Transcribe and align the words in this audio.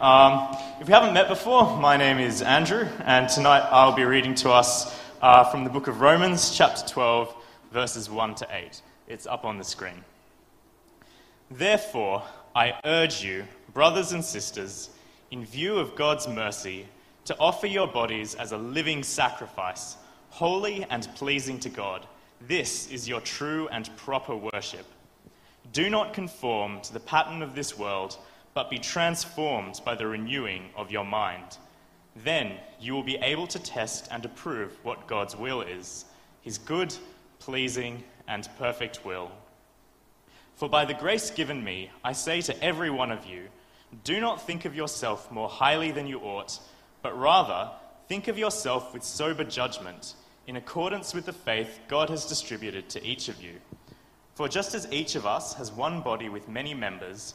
Um, 0.00 0.56
if 0.80 0.86
we 0.86 0.94
haven't 0.94 1.12
met 1.12 1.28
before, 1.28 1.76
my 1.76 1.98
name 1.98 2.18
is 2.18 2.40
Andrew, 2.40 2.88
and 3.04 3.28
tonight 3.28 3.68
I'll 3.70 3.94
be 3.94 4.04
reading 4.04 4.34
to 4.36 4.50
us 4.50 4.98
uh, 5.20 5.44
from 5.44 5.62
the 5.62 5.68
book 5.68 5.88
of 5.88 6.00
Romans, 6.00 6.56
chapter 6.56 6.88
12, 6.88 7.34
verses 7.70 8.08
1 8.08 8.36
to 8.36 8.48
8. 8.50 8.80
It's 9.08 9.26
up 9.26 9.44
on 9.44 9.58
the 9.58 9.64
screen. 9.64 10.02
Therefore, 11.50 12.22
I 12.56 12.80
urge 12.86 13.22
you, 13.22 13.44
brothers 13.74 14.12
and 14.12 14.24
sisters, 14.24 14.88
in 15.30 15.44
view 15.44 15.76
of 15.76 15.94
God's 15.96 16.26
mercy, 16.26 16.86
to 17.26 17.36
offer 17.38 17.66
your 17.66 17.86
bodies 17.86 18.34
as 18.34 18.52
a 18.52 18.56
living 18.56 19.02
sacrifice, 19.02 19.98
holy 20.30 20.86
and 20.88 21.14
pleasing 21.14 21.60
to 21.60 21.68
God. 21.68 22.06
This 22.48 22.90
is 22.90 23.06
your 23.06 23.20
true 23.20 23.68
and 23.68 23.94
proper 23.98 24.34
worship. 24.34 24.86
Do 25.74 25.90
not 25.90 26.14
conform 26.14 26.80
to 26.80 26.94
the 26.94 27.00
pattern 27.00 27.42
of 27.42 27.54
this 27.54 27.76
world, 27.76 28.16
but 28.54 28.70
be 28.70 28.78
transformed 28.78 29.80
by 29.84 29.94
the 29.94 30.06
renewing 30.06 30.70
of 30.76 30.90
your 30.90 31.04
mind. 31.04 31.58
Then 32.16 32.54
you 32.80 32.92
will 32.92 33.02
be 33.02 33.16
able 33.16 33.46
to 33.48 33.58
test 33.58 34.08
and 34.10 34.24
approve 34.24 34.76
what 34.82 35.06
God's 35.06 35.36
will 35.36 35.62
is, 35.62 36.04
his 36.42 36.58
good, 36.58 36.94
pleasing, 37.38 38.02
and 38.26 38.48
perfect 38.58 39.04
will. 39.04 39.30
For 40.56 40.68
by 40.68 40.84
the 40.84 40.94
grace 40.94 41.30
given 41.30 41.62
me, 41.64 41.90
I 42.04 42.12
say 42.12 42.40
to 42.42 42.62
every 42.62 42.90
one 42.90 43.10
of 43.10 43.24
you, 43.24 43.48
do 44.04 44.20
not 44.20 44.46
think 44.46 44.64
of 44.64 44.76
yourself 44.76 45.30
more 45.32 45.48
highly 45.48 45.90
than 45.90 46.06
you 46.06 46.20
ought, 46.20 46.58
but 47.02 47.18
rather 47.18 47.70
think 48.08 48.28
of 48.28 48.38
yourself 48.38 48.92
with 48.92 49.02
sober 49.02 49.44
judgment, 49.44 50.14
in 50.46 50.56
accordance 50.56 51.14
with 51.14 51.26
the 51.26 51.32
faith 51.32 51.80
God 51.88 52.10
has 52.10 52.26
distributed 52.26 52.88
to 52.90 53.04
each 53.04 53.28
of 53.28 53.42
you. 53.42 53.54
For 54.34 54.48
just 54.48 54.74
as 54.74 54.90
each 54.92 55.16
of 55.16 55.26
us 55.26 55.54
has 55.54 55.72
one 55.72 56.02
body 56.02 56.28
with 56.28 56.48
many 56.48 56.74
members, 56.74 57.34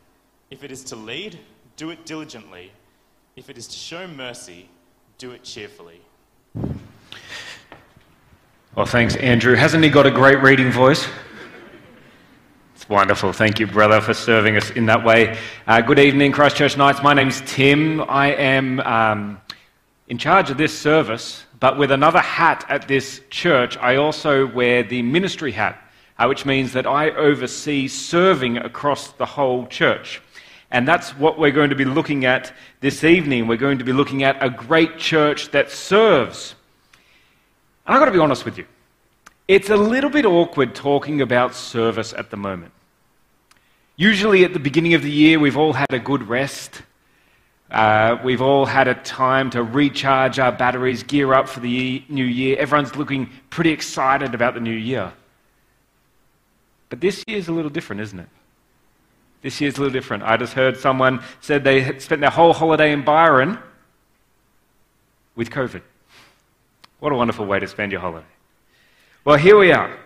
If 0.51 0.65
it 0.65 0.71
is 0.71 0.83
to 0.85 0.97
lead, 0.97 1.39
do 1.77 1.91
it 1.91 2.05
diligently. 2.05 2.73
If 3.37 3.49
it 3.49 3.57
is 3.57 3.67
to 3.67 3.77
show 3.77 4.05
mercy, 4.05 4.67
do 5.17 5.31
it 5.31 5.45
cheerfully. 5.45 6.01
Well, 8.75 8.85
thanks, 8.85 9.15
Andrew. 9.15 9.55
Hasn't 9.55 9.81
he 9.81 9.89
got 9.89 10.05
a 10.05 10.11
great 10.11 10.41
reading 10.41 10.69
voice? 10.69 11.07
It's 12.75 12.89
wonderful. 12.89 13.31
Thank 13.31 13.61
you, 13.61 13.67
brother, 13.67 14.01
for 14.01 14.13
serving 14.13 14.57
us 14.57 14.71
in 14.71 14.87
that 14.87 15.05
way. 15.05 15.37
Uh, 15.67 15.79
good 15.79 15.99
evening, 15.99 16.33
Christchurch 16.33 16.75
Knights. 16.75 17.01
My 17.01 17.13
name's 17.13 17.41
Tim. 17.45 18.01
I 18.09 18.33
am 18.33 18.81
um, 18.81 19.41
in 20.09 20.17
charge 20.17 20.49
of 20.49 20.57
this 20.57 20.77
service. 20.77 21.45
But 21.61 21.77
with 21.77 21.91
another 21.91 22.19
hat 22.19 22.65
at 22.67 22.89
this 22.89 23.21
church, 23.29 23.77
I 23.77 23.95
also 23.95 24.47
wear 24.47 24.83
the 24.83 25.01
ministry 25.01 25.53
hat, 25.53 25.81
uh, 26.19 26.25
which 26.25 26.45
means 26.45 26.73
that 26.73 26.85
I 26.85 27.11
oversee 27.11 27.87
serving 27.87 28.57
across 28.57 29.13
the 29.13 29.25
whole 29.25 29.65
church. 29.67 30.21
And 30.71 30.87
that's 30.87 31.11
what 31.17 31.37
we're 31.37 31.51
going 31.51 31.69
to 31.69 31.75
be 31.75 31.85
looking 31.85 32.25
at 32.25 32.53
this 32.79 33.03
evening. 33.03 33.47
We're 33.47 33.57
going 33.57 33.79
to 33.79 33.83
be 33.83 33.91
looking 33.91 34.23
at 34.23 34.41
a 34.41 34.49
great 34.49 34.97
church 34.97 35.51
that 35.51 35.69
serves. 35.69 36.55
And 37.85 37.93
I've 37.93 37.99
got 37.99 38.05
to 38.05 38.11
be 38.11 38.19
honest 38.19 38.45
with 38.45 38.57
you. 38.57 38.65
It's 39.47 39.69
a 39.69 39.75
little 39.75 40.09
bit 40.09 40.25
awkward 40.25 40.73
talking 40.73 41.19
about 41.19 41.55
service 41.55 42.13
at 42.13 42.29
the 42.29 42.37
moment. 42.37 42.71
Usually 43.97 44.45
at 44.45 44.53
the 44.53 44.59
beginning 44.59 44.93
of 44.93 45.03
the 45.03 45.11
year, 45.11 45.39
we've 45.39 45.57
all 45.57 45.73
had 45.73 45.91
a 45.93 45.99
good 45.99 46.23
rest. 46.23 46.83
Uh, 47.69 48.17
we've 48.23 48.41
all 48.41 48.65
had 48.65 48.87
a 48.87 48.93
time 48.95 49.49
to 49.49 49.63
recharge 49.63 50.39
our 50.39 50.53
batteries, 50.53 51.03
gear 51.03 51.33
up 51.33 51.49
for 51.49 51.59
the 51.59 52.01
new 52.07 52.23
year. 52.23 52.57
Everyone's 52.57 52.95
looking 52.95 53.29
pretty 53.49 53.71
excited 53.71 54.33
about 54.33 54.53
the 54.53 54.61
new 54.61 54.71
year. 54.71 55.11
But 56.89 57.01
this 57.01 57.23
year's 57.27 57.49
a 57.49 57.51
little 57.51 57.69
different, 57.69 58.01
isn't 58.01 58.19
it? 58.19 58.29
This 59.41 59.59
year's 59.59 59.77
a 59.77 59.81
little 59.81 59.93
different. 59.93 60.23
I 60.23 60.37
just 60.37 60.53
heard 60.53 60.77
someone 60.77 61.23
said 61.39 61.63
they 61.63 61.97
spent 61.99 62.21
their 62.21 62.29
whole 62.29 62.53
holiday 62.53 62.91
in 62.91 63.03
Byron 63.03 63.57
with 65.35 65.49
COVID. 65.49 65.81
What 66.99 67.11
a 67.11 67.15
wonderful 67.15 67.45
way 67.45 67.59
to 67.59 67.67
spend 67.67 67.91
your 67.91 68.01
holiday. 68.01 68.27
Well, 69.25 69.37
here 69.37 69.57
we 69.57 69.71
are. 69.71 69.97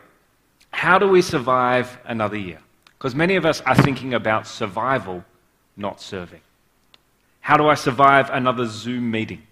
How 0.71 0.97
do 0.97 1.07
we 1.07 1.21
survive 1.21 1.97
another 2.05 2.37
year? 2.37 2.59
Because 2.97 3.15
many 3.15 3.35
of 3.35 3.45
us 3.45 3.61
are 3.61 3.75
thinking 3.75 4.13
about 4.13 4.47
survival, 4.47 5.23
not 5.75 6.01
serving. 6.01 6.41
How 7.41 7.57
do 7.57 7.67
I 7.67 7.75
survive 7.75 8.29
another 8.29 8.65
Zoom 8.65 9.11
meeting? 9.11 9.43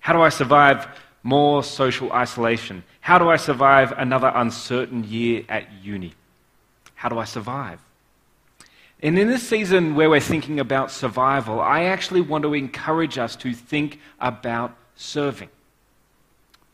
How 0.00 0.12
do 0.12 0.20
I 0.20 0.28
survive 0.28 0.86
more 1.22 1.62
social 1.62 2.12
isolation? 2.12 2.82
How 3.00 3.18
do 3.18 3.28
I 3.28 3.36
survive 3.36 3.92
another 3.96 4.32
uncertain 4.34 5.04
year 5.04 5.44
at 5.48 5.72
uni? 5.82 6.14
How 6.94 7.08
do 7.08 7.18
I 7.18 7.24
survive? 7.24 7.80
And 9.02 9.18
in 9.18 9.28
this 9.28 9.46
season 9.46 9.94
where 9.94 10.10
we're 10.10 10.20
thinking 10.20 10.60
about 10.60 10.90
survival, 10.90 11.60
I 11.60 11.84
actually 11.84 12.20
want 12.20 12.42
to 12.42 12.54
encourage 12.54 13.16
us 13.16 13.34
to 13.36 13.54
think 13.54 13.98
about 14.20 14.76
serving. 14.94 15.48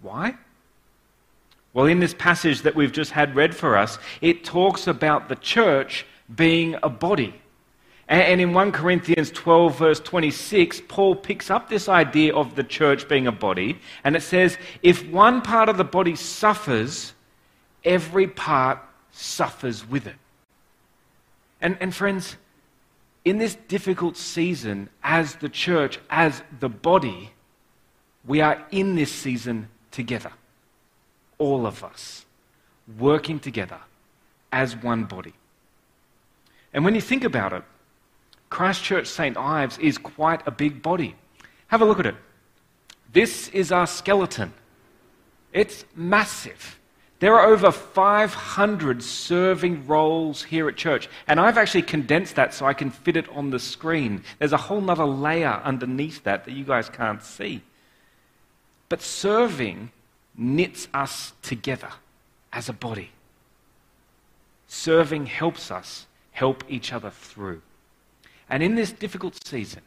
Why? 0.03 0.34
Well, 1.72 1.87
in 1.87 2.00
this 2.00 2.14
passage 2.14 2.62
that 2.62 2.75
we've 2.75 2.92
just 2.92 3.12
had 3.12 3.37
read 3.37 3.54
for 3.54 3.76
us, 3.76 3.98
it 4.20 4.44
talks 4.44 4.87
about 4.87 5.28
the 5.28 5.37
church 5.37 6.06
being 6.34 6.76
a 6.82 6.88
body. 6.88 7.34
And 8.09 8.41
in 8.41 8.54
1 8.54 8.72
Corinthians 8.72 9.31
12, 9.32 9.78
verse 9.78 10.00
26, 10.00 10.82
Paul 10.88 11.16
picks 11.16 11.50
up 11.50 11.69
this 11.69 11.88
idea 11.88 12.34
of 12.34 12.54
the 12.54 12.62
church 12.62 13.08
being 13.08 13.26
a 13.26 13.32
body, 13.32 13.81
and 14.04 14.14
it 14.14 14.22
says, 14.22 14.58
If 14.82 15.08
one 15.10 15.43
part 15.43 15.69
of 15.69 15.76
the 15.76 15.84
body 15.84 16.14
suffers, 16.14 17.14
every 17.84 18.28
part 18.28 18.78
suffers 19.10 19.88
with 19.88 20.06
it. 20.06 20.14
And, 21.61 21.77
and 21.81 21.94
friends, 21.94 22.37
in 23.25 23.39
this 23.39 23.56
difficult 23.69 24.17
season, 24.17 24.89
as 25.03 25.34
the 25.37 25.49
church, 25.49 25.99
as 26.11 26.43
the 26.61 26.69
body, 26.69 27.31
we 28.25 28.41
are 28.41 28.65
in 28.71 28.94
this 28.94 29.12
season 29.12 29.69
together. 29.91 30.33
All 31.39 31.67
of 31.67 31.83
us 31.83 32.25
working 32.99 33.41
together 33.41 33.81
as 34.53 34.77
one 34.77 35.05
body. 35.05 35.34
And 36.72 36.84
when 36.84 36.94
you 36.94 37.00
think 37.00 37.25
about 37.25 37.53
it, 37.53 37.62
Christchurch 38.50 39.06
St. 39.06 39.37
Ives 39.37 39.78
is 39.78 39.99
quite 39.99 40.47
a 40.47 40.50
big 40.50 40.83
body. 40.83 41.17
Have 41.69 41.83
a 41.83 41.84
look 41.84 41.99
at 41.99 42.06
it. 42.06 42.15
This 43.12 43.49
is 43.49 43.73
our 43.73 43.87
skeleton. 43.87 44.53
It's 45.53 45.84
massive. 45.94 46.78
There 47.19 47.34
are 47.34 47.47
over 47.47 47.72
500 47.72 49.03
serving 49.03 49.87
roles 49.87 50.43
here 50.43 50.69
at 50.69 50.77
church, 50.77 51.09
and 51.27 51.41
I've 51.41 51.56
actually 51.56 51.82
condensed 51.82 52.37
that 52.37 52.53
so 52.53 52.66
I 52.66 52.75
can 52.75 52.91
fit 52.91 53.16
it 53.16 53.28
on 53.31 53.50
the 53.50 53.59
screen. 53.59 54.22
There's 54.38 54.53
a 54.53 54.59
whole 54.59 54.91
other 54.91 55.06
layer 55.06 55.60
underneath 55.65 56.25
that 56.25 56.44
that 56.44 56.53
you 56.53 56.65
guys 56.65 56.91
can't 56.91 57.22
see. 57.22 57.62
But 58.91 59.00
serving 59.00 59.91
knits 60.37 60.88
us 60.93 61.32
together 61.41 61.88
as 62.53 62.69
a 62.69 62.75
body. 62.75 63.10
Serving 64.69 65.26
helps 65.26 65.71
us 65.71 66.06
help 66.32 66.65
each 66.69 66.93
other 66.93 67.10
through. 67.10 67.62
And 68.50 68.62
in 68.62 68.75
this 68.75 68.93
difficult 68.93 69.43
season, 69.47 69.82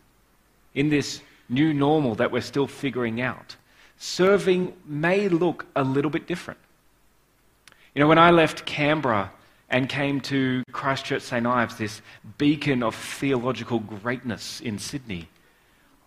in 0.73 0.89
this 0.89 1.21
new 1.47 1.73
normal 1.73 2.15
that 2.15 2.31
we're 2.31 2.41
still 2.41 2.67
figuring 2.67 3.21
out, 3.21 3.55
serving 3.97 4.73
may 4.85 5.29
look 5.29 5.67
a 5.75 5.83
little 5.83 6.11
bit 6.11 6.25
different. 6.25 6.59
You 7.99 8.05
know, 8.05 8.07
when 8.07 8.17
I 8.17 8.31
left 8.31 8.65
Canberra 8.65 9.29
and 9.69 9.89
came 9.89 10.21
to 10.21 10.63
Christchurch 10.71 11.21
St. 11.21 11.45
Ives, 11.45 11.75
this 11.75 12.01
beacon 12.37 12.81
of 12.81 12.95
theological 12.95 13.79
greatness 13.79 14.61
in 14.61 14.79
Sydney, 14.79 15.27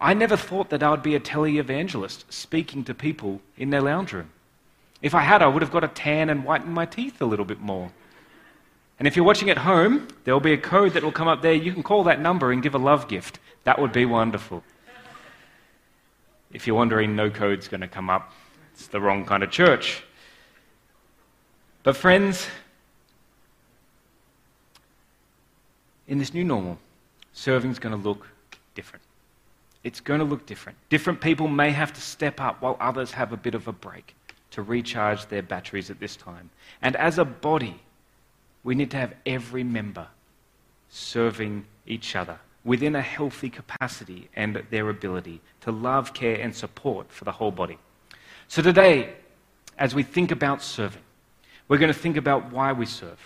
I 0.01 0.15
never 0.15 0.35
thought 0.35 0.71
that 0.71 0.83
I 0.83 0.91
would 0.91 1.03
be 1.03 1.15
a 1.17 1.21
televangelist 1.21 2.25
speaking 2.33 2.83
to 2.85 2.95
people 2.95 3.43
in 3.59 3.69
their 3.69 3.83
lounge 3.83 4.15
room. 4.15 4.31
If 5.03 5.15
I 5.15 5.21
had, 5.21 5.43
I 5.43 5.49
would 5.49 5.61
have 5.61 5.71
got 5.71 5.85
a 5.85 5.89
tan 5.89 6.31
and 6.31 6.45
whitened 6.45 6.73
my 6.73 6.87
teeth 6.87 7.21
a 7.21 7.27
little 7.27 7.45
bit 7.45 7.61
more. 7.61 7.93
And 8.99 9.07
if 9.07 9.15
you're 9.15 9.27
watching 9.27 9.51
at 9.51 9.59
home, 9.59 10.09
there 10.25 10.33
will 10.33 10.41
be 10.41 10.55
a 10.55 10.57
code 10.57 10.95
that 10.95 11.03
will 11.03 11.13
come 11.13 11.29
up 11.29 11.43
there. 11.43 11.53
You 11.53 11.75
can 11.75 11.83
call 11.83 12.05
that 12.05 12.23
number 12.23 12.53
and 12.53 12.63
give 12.63 12.75
a 12.75 12.79
love 12.79 13.07
gift. 13.07 13.39
That 13.65 13.79
would 13.79 13.93
be 13.93 14.07
wonderful. 14.07 14.65
If 16.55 16.67
you're 16.67 16.75
wondering, 16.75 17.15
no 17.15 17.29
code's 17.29 17.69
going 17.69 17.83
to 17.83 17.87
come 17.87 18.09
up. 18.09 18.33
It's 18.73 18.87
the 18.87 18.99
wrong 18.99 19.27
kind 19.27 19.43
of 19.43 19.51
church. 19.51 20.03
But, 21.83 21.97
friends, 21.97 22.47
in 26.07 26.19
this 26.19 26.33
new 26.33 26.45
normal, 26.45 26.79
serving's 27.33 27.79
going 27.79 27.95
to 27.95 28.09
look 28.09 28.29
different. 28.75 29.03
it's 29.85 30.01
going 30.01 30.21
to 30.21 30.25
look 30.25 30.47
different. 30.47 30.79
Different 30.91 31.21
people 31.21 31.49
may 31.49 31.71
have 31.71 31.93
to 31.93 32.01
step 32.01 32.41
up 32.41 32.63
while 32.63 32.77
others 32.79 33.11
have 33.13 33.33
a 33.33 33.37
bit 33.37 33.55
of 33.55 33.67
a 33.67 33.73
break 33.73 34.15
to 34.53 34.63
recharge 34.63 35.27
their 35.27 35.43
batteries 35.43 35.91
at 35.91 35.99
this 35.99 36.15
time. 36.15 36.51
And 36.83 36.95
as 36.97 37.19
a 37.19 37.25
body, 37.25 37.81
we 38.63 38.75
need 38.75 38.91
to 38.93 38.97
have 38.97 39.15
every 39.27 39.65
member 39.65 40.07
serving 40.89 41.65
each 41.87 42.15
other 42.15 42.39
within 42.65 42.95
a 42.95 43.03
healthy 43.03 43.51
capacity 43.51 44.29
and 44.37 44.63
their 44.71 44.89
ability 44.89 45.41
to 45.63 45.73
love, 45.73 46.15
care, 46.15 46.37
and 46.41 46.55
support 46.55 47.11
for 47.11 47.25
the 47.25 47.33
whole 47.33 47.51
body. 47.51 47.79
So 48.47 48.63
today, 48.63 49.15
as 49.79 49.95
we 49.95 50.05
think 50.05 50.31
about 50.31 50.63
serving, 50.63 51.03
we're 51.69 51.79
going 51.79 51.93
to 51.93 51.99
think 51.99 52.17
about 52.17 52.53
why 52.53 52.73
we 52.73 52.87
serve, 52.87 53.19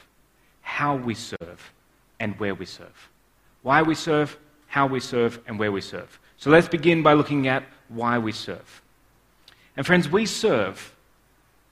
how 0.63 0.97
we 0.97 1.15
serve, 1.15 1.73
and 2.21 2.39
where 2.39 2.55
we 2.55 2.67
serve. 2.67 3.11
Why 3.63 3.83
we 3.83 3.95
serve, 3.95 4.39
how 4.67 4.87
we 4.87 5.01
serve, 5.01 5.41
and 5.47 5.59
where 5.59 5.73
we 5.73 5.81
serve. 5.81 6.19
So 6.37 6.51
let's 6.51 6.69
begin 6.69 7.03
by 7.03 7.15
looking 7.15 7.49
at 7.49 7.65
why 7.89 8.19
we 8.19 8.33
serve. 8.33 8.83
And 9.77 9.85
friends, 9.85 10.09
we 10.09 10.27
serve. 10.27 10.95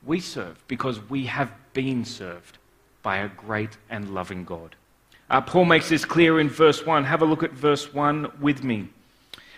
We 0.04 0.20
serve 0.20 0.62
because 0.68 1.00
we 1.08 1.26
have 1.26 1.50
been 1.72 2.04
served 2.04 2.58
by 3.02 3.18
a 3.18 3.28
great 3.28 3.76
and 3.90 4.14
loving 4.14 4.44
God. 4.44 4.74
Uh, 5.30 5.40
Paul 5.40 5.64
makes 5.64 5.88
this 5.88 6.04
clear 6.04 6.40
in 6.40 6.48
verse 6.50 6.84
1. 6.84 7.04
Have 7.04 7.22
a 7.22 7.26
look 7.26 7.42
at 7.42 7.52
verse 7.52 7.92
1 7.92 8.32
with 8.40 8.62
me. 8.62 8.88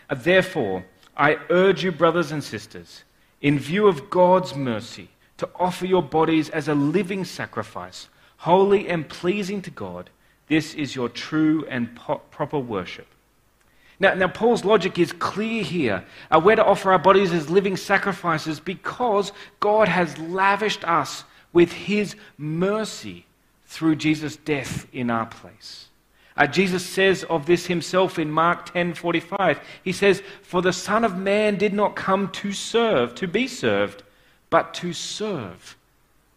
Uh, 0.09 0.15
Therefore, 0.15 0.85
I 1.17 1.39
urge 1.51 1.83
you, 1.83 1.93
brothers 1.93 2.31
and 2.31 2.43
sisters, 2.43 3.03
in 3.41 3.59
view 3.59 3.87
of 3.89 4.11
God's 4.11 4.55
mercy, 4.55 5.09
to 5.39 5.49
offer 5.57 5.87
your 5.87 6.03
bodies 6.03 6.49
as 6.51 6.69
a 6.69 6.75
living 6.75 7.25
sacrifice, 7.25 8.09
holy 8.39 8.89
and 8.89 9.09
pleasing 9.09 9.63
to 9.63 9.71
God. 9.71 10.11
This 10.49 10.75
is 10.75 10.95
your 10.95 11.09
true 11.09 11.67
and 11.69 11.95
po- 11.97 12.23
proper 12.31 12.59
worship. 12.59 13.07
Now, 13.99 14.15
now, 14.15 14.29
Paul's 14.29 14.65
logic 14.65 14.99
is 14.99 15.13
clear 15.13 15.63
here. 15.63 16.05
Uh, 16.31 16.41
we're 16.43 16.57
to 16.57 16.65
offer 16.65 16.93
our 16.93 16.99
bodies 16.99 17.33
as 17.33 17.49
living 17.49 17.77
sacrifices 17.77 18.61
because 18.61 19.33
God 19.59 19.89
has 19.89 20.19
lavished 20.19 20.85
us 20.85 21.25
with 21.53 21.73
his 21.73 22.15
mercy 22.37 23.25
through 23.65 23.97
Jesus' 23.97 24.37
death 24.37 24.87
in 24.93 25.11
our 25.11 25.27
place. 25.27 25.89
Uh, 26.37 26.47
Jesus 26.47 26.85
says 26.85 27.25
of 27.25 27.47
this 27.47 27.67
himself 27.67 28.19
in 28.19 28.31
Mark 28.31 28.67
10:45. 28.67 29.59
He 29.83 29.93
says, 29.93 30.23
"For 30.43 30.61
the 30.61 30.73
Son 30.73 31.03
of 31.03 31.17
Man 31.17 31.57
did 31.57 31.73
not 31.73 31.97
come 31.97 32.29
to 32.33 32.53
serve, 32.53 33.15
to 33.15 33.27
be 33.27 33.49
served, 33.49 34.03
but 34.51 34.75
to 34.75 34.93
serve, 34.93 35.77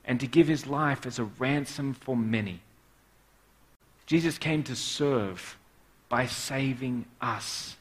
and 0.06 0.20
to 0.20 0.28
give 0.28 0.48
his 0.48 0.66
life 0.66 1.06
as 1.06 1.20
a 1.20 1.26
ransom 1.26 1.94
for 1.94 2.18
many." 2.18 2.62
Jesus 4.06 4.38
came 4.38 4.64
to 4.64 4.76
serve 4.76 5.58
by 6.10 6.26
saving 6.26 7.06
us. 7.22 7.78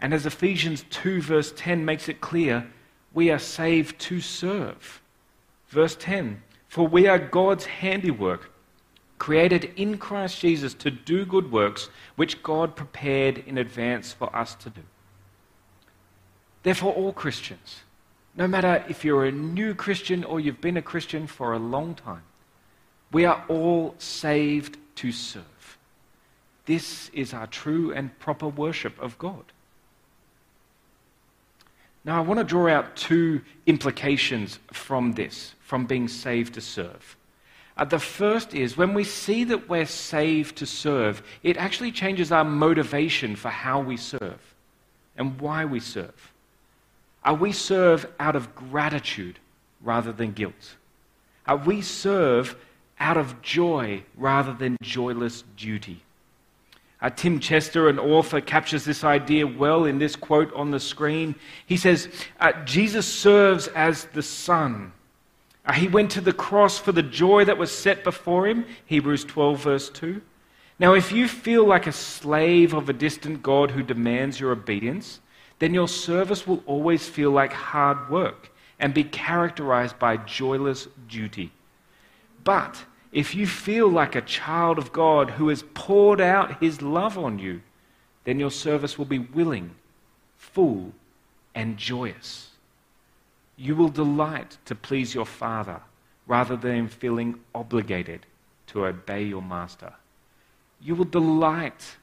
And 0.00 0.12
as 0.12 0.26
Ephesians 0.26 0.84
2, 0.90 1.20
verse 1.20 1.52
10 1.56 1.84
makes 1.84 2.08
it 2.08 2.20
clear, 2.20 2.66
we 3.12 3.30
are 3.30 3.38
saved 3.38 3.98
to 4.00 4.20
serve. 4.20 5.00
Verse 5.68 5.96
10 5.96 6.42
For 6.68 6.88
we 6.88 7.06
are 7.06 7.18
God's 7.18 7.66
handiwork, 7.66 8.50
created 9.18 9.72
in 9.76 9.96
Christ 9.98 10.40
Jesus 10.40 10.74
to 10.74 10.90
do 10.90 11.24
good 11.24 11.52
works, 11.52 11.88
which 12.16 12.42
God 12.42 12.74
prepared 12.74 13.38
in 13.46 13.58
advance 13.58 14.12
for 14.12 14.34
us 14.34 14.54
to 14.56 14.70
do. 14.70 14.82
Therefore, 16.64 16.92
all 16.92 17.12
Christians, 17.12 17.83
no 18.36 18.48
matter 18.48 18.84
if 18.88 19.04
you're 19.04 19.24
a 19.24 19.32
new 19.32 19.74
Christian 19.74 20.24
or 20.24 20.40
you've 20.40 20.60
been 20.60 20.76
a 20.76 20.82
Christian 20.82 21.26
for 21.26 21.52
a 21.52 21.58
long 21.58 21.94
time, 21.94 22.22
we 23.12 23.24
are 23.24 23.44
all 23.48 23.94
saved 23.98 24.76
to 24.96 25.12
serve. 25.12 25.44
This 26.66 27.10
is 27.12 27.32
our 27.32 27.46
true 27.46 27.92
and 27.92 28.18
proper 28.18 28.48
worship 28.48 29.00
of 29.00 29.18
God. 29.18 29.44
Now, 32.04 32.18
I 32.18 32.20
want 32.20 32.38
to 32.38 32.44
draw 32.44 32.68
out 32.68 32.96
two 32.96 33.40
implications 33.66 34.58
from 34.72 35.12
this, 35.12 35.54
from 35.60 35.86
being 35.86 36.08
saved 36.08 36.54
to 36.54 36.60
serve. 36.60 37.16
Uh, 37.76 37.84
the 37.84 37.98
first 37.98 38.54
is 38.54 38.76
when 38.76 38.94
we 38.94 39.04
see 39.04 39.44
that 39.44 39.68
we're 39.68 39.86
saved 39.86 40.56
to 40.56 40.66
serve, 40.66 41.22
it 41.42 41.56
actually 41.56 41.92
changes 41.92 42.30
our 42.30 42.44
motivation 42.44 43.36
for 43.36 43.48
how 43.48 43.80
we 43.80 43.96
serve 43.96 44.54
and 45.16 45.40
why 45.40 45.64
we 45.64 45.80
serve. 45.80 46.33
Uh, 47.24 47.36
we 47.38 47.52
serve 47.52 48.06
out 48.20 48.36
of 48.36 48.54
gratitude 48.54 49.38
rather 49.82 50.12
than 50.12 50.32
guilt. 50.32 50.76
Are 51.46 51.56
we 51.56 51.80
serve 51.82 52.56
out 52.98 53.16
of 53.16 53.40
joy 53.42 54.02
rather 54.16 54.52
than 54.52 54.76
joyless 54.82 55.44
duty. 55.56 56.02
Uh, 57.00 57.10
Tim 57.10 57.38
Chester, 57.38 57.88
an 57.88 57.98
author, 57.98 58.40
captures 58.40 58.84
this 58.84 59.04
idea 59.04 59.46
well 59.46 59.84
in 59.84 59.98
this 59.98 60.16
quote 60.16 60.52
on 60.54 60.70
the 60.70 60.80
screen. 60.80 61.34
He 61.66 61.76
says, 61.76 62.08
uh, 62.40 62.52
Jesus 62.64 63.06
serves 63.06 63.66
as 63.68 64.04
the 64.06 64.22
Son. 64.22 64.92
Uh, 65.66 65.72
he 65.72 65.88
went 65.88 66.10
to 66.12 66.20
the 66.20 66.32
cross 66.32 66.78
for 66.78 66.92
the 66.92 67.02
joy 67.02 67.44
that 67.44 67.58
was 67.58 67.70
set 67.70 68.04
before 68.04 68.46
him, 68.46 68.64
Hebrews 68.86 69.24
12, 69.24 69.60
verse 69.60 69.90
2. 69.90 70.22
Now, 70.78 70.94
if 70.94 71.12
you 71.12 71.28
feel 71.28 71.66
like 71.66 71.86
a 71.86 71.92
slave 71.92 72.72
of 72.72 72.88
a 72.88 72.94
distant 72.94 73.42
God 73.42 73.70
who 73.70 73.82
demands 73.82 74.40
your 74.40 74.52
obedience, 74.52 75.20
then 75.58 75.74
your 75.74 75.88
service 75.88 76.46
will 76.46 76.62
always 76.66 77.08
feel 77.08 77.30
like 77.30 77.52
hard 77.52 78.10
work 78.10 78.50
and 78.78 78.92
be 78.92 79.04
characterized 79.04 79.98
by 79.98 80.16
joyless 80.16 80.88
duty. 81.08 81.52
But 82.42 82.84
if 83.12 83.34
you 83.34 83.46
feel 83.46 83.88
like 83.88 84.14
a 84.14 84.20
child 84.20 84.76
of 84.78 84.92
God 84.92 85.30
who 85.30 85.48
has 85.48 85.64
poured 85.74 86.20
out 86.20 86.60
his 86.60 86.82
love 86.82 87.16
on 87.16 87.38
you, 87.38 87.62
then 88.24 88.40
your 88.40 88.50
service 88.50 88.98
will 88.98 89.04
be 89.04 89.20
willing, 89.20 89.74
full, 90.36 90.92
and 91.54 91.76
joyous. 91.76 92.50
You 93.56 93.76
will 93.76 93.88
delight 93.88 94.58
to 94.64 94.74
please 94.74 95.14
your 95.14 95.26
Father 95.26 95.80
rather 96.26 96.56
than 96.56 96.88
feeling 96.88 97.38
obligated 97.54 98.26
to 98.68 98.86
obey 98.86 99.22
your 99.24 99.42
master. 99.42 99.92
You 100.80 100.96
will 100.96 101.04
delight 101.04 101.96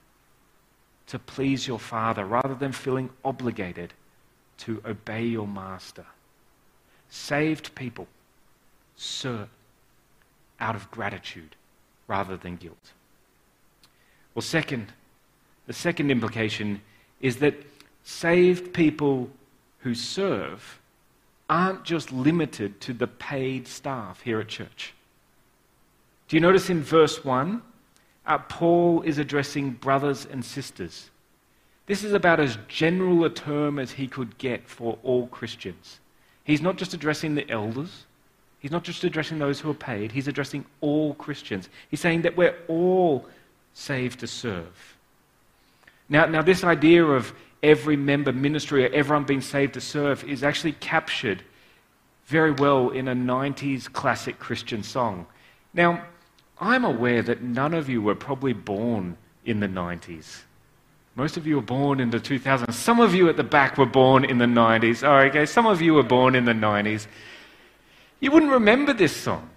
to 1.11 1.19
please 1.19 1.67
your 1.67 1.77
Father 1.77 2.23
rather 2.23 2.55
than 2.55 2.71
feeling 2.71 3.09
obligated 3.25 3.93
to 4.57 4.81
obey 4.85 5.25
your 5.25 5.45
master. 5.45 6.05
Saved 7.09 7.75
people 7.75 8.07
serve 8.95 9.49
out 10.61 10.73
of 10.73 10.89
gratitude 10.89 11.57
rather 12.07 12.37
than 12.37 12.55
guilt. 12.55 12.93
Well, 14.33 14.41
second, 14.41 14.93
the 15.67 15.73
second 15.73 16.11
implication 16.11 16.81
is 17.19 17.35
that 17.37 17.55
saved 18.03 18.73
people 18.73 19.29
who 19.79 19.93
serve 19.93 20.79
aren't 21.49 21.83
just 21.83 22.13
limited 22.13 22.79
to 22.81 22.93
the 22.93 23.07
paid 23.07 23.67
staff 23.67 24.21
here 24.21 24.39
at 24.39 24.47
church. 24.47 24.93
Do 26.29 26.37
you 26.37 26.39
notice 26.39 26.69
in 26.69 26.81
verse 26.81 27.25
1? 27.25 27.61
Uh, 28.25 28.37
Paul 28.37 29.01
is 29.01 29.17
addressing 29.17 29.71
brothers 29.71 30.25
and 30.31 30.45
sisters. 30.45 31.10
This 31.87 32.03
is 32.03 32.13
about 32.13 32.39
as 32.39 32.57
general 32.67 33.25
a 33.25 33.29
term 33.29 33.79
as 33.79 33.91
he 33.91 34.07
could 34.07 34.37
get 34.37 34.67
for 34.67 34.97
all 35.03 35.27
Christians. 35.27 35.99
He's 36.43 36.61
not 36.61 36.77
just 36.77 36.93
addressing 36.93 37.35
the 37.35 37.49
elders, 37.49 38.05
He's 38.61 38.71
not 38.71 38.83
just 38.83 39.03
addressing 39.03 39.39
those 39.39 39.59
who 39.59 39.71
are 39.71 39.75
paid, 39.75 40.11
he's 40.11 40.27
addressing 40.27 40.65
all 40.81 41.15
Christians. 41.15 41.67
He's 41.89 41.99
saying 41.99 42.21
that 42.21 42.37
we're 42.37 42.55
all 42.67 43.25
saved 43.73 44.19
to 44.19 44.27
serve. 44.27 44.95
Now, 46.07 46.27
now 46.27 46.43
this 46.43 46.63
idea 46.63 47.03
of 47.03 47.33
every 47.63 47.95
member 47.95 48.31
ministry 48.31 48.85
or 48.85 48.93
everyone 48.93 49.23
being 49.23 49.41
saved 49.41 49.73
to 49.73 49.81
serve 49.81 50.23
is 50.25 50.43
actually 50.43 50.73
captured 50.73 51.41
very 52.25 52.51
well 52.51 52.91
in 52.91 53.07
a 53.07 53.15
90s 53.15 53.91
classic 53.91 54.37
Christian 54.37 54.83
song. 54.83 55.25
Now, 55.73 56.05
I'm 56.59 56.85
aware 56.85 57.23
that 57.23 57.41
none 57.41 57.73
of 57.73 57.89
you 57.89 57.99
were 58.03 58.13
probably 58.13 58.53
born 58.53 59.17
in 59.43 59.59
the 59.59 59.67
90s. 59.67 60.41
Most 61.15 61.35
of 61.37 61.45
you 61.45 61.57
were 61.57 61.61
born 61.61 61.99
in 61.99 62.09
the 62.09 62.19
2000s. 62.19 62.73
Some 62.73 62.99
of 62.99 63.13
you 63.13 63.27
at 63.27 63.35
the 63.35 63.43
back 63.43 63.77
were 63.77 63.85
born 63.85 64.23
in 64.23 64.37
the 64.37 64.45
90s. 64.45 65.03
Oh, 65.03 65.27
okay, 65.27 65.45
some 65.45 65.65
of 65.65 65.81
you 65.81 65.93
were 65.93 66.03
born 66.03 66.35
in 66.35 66.45
the 66.45 66.53
90s. 66.53 67.07
You 68.21 68.31
wouldn't 68.31 68.51
remember 68.51 68.93
this 68.93 69.15
song. 69.15 69.49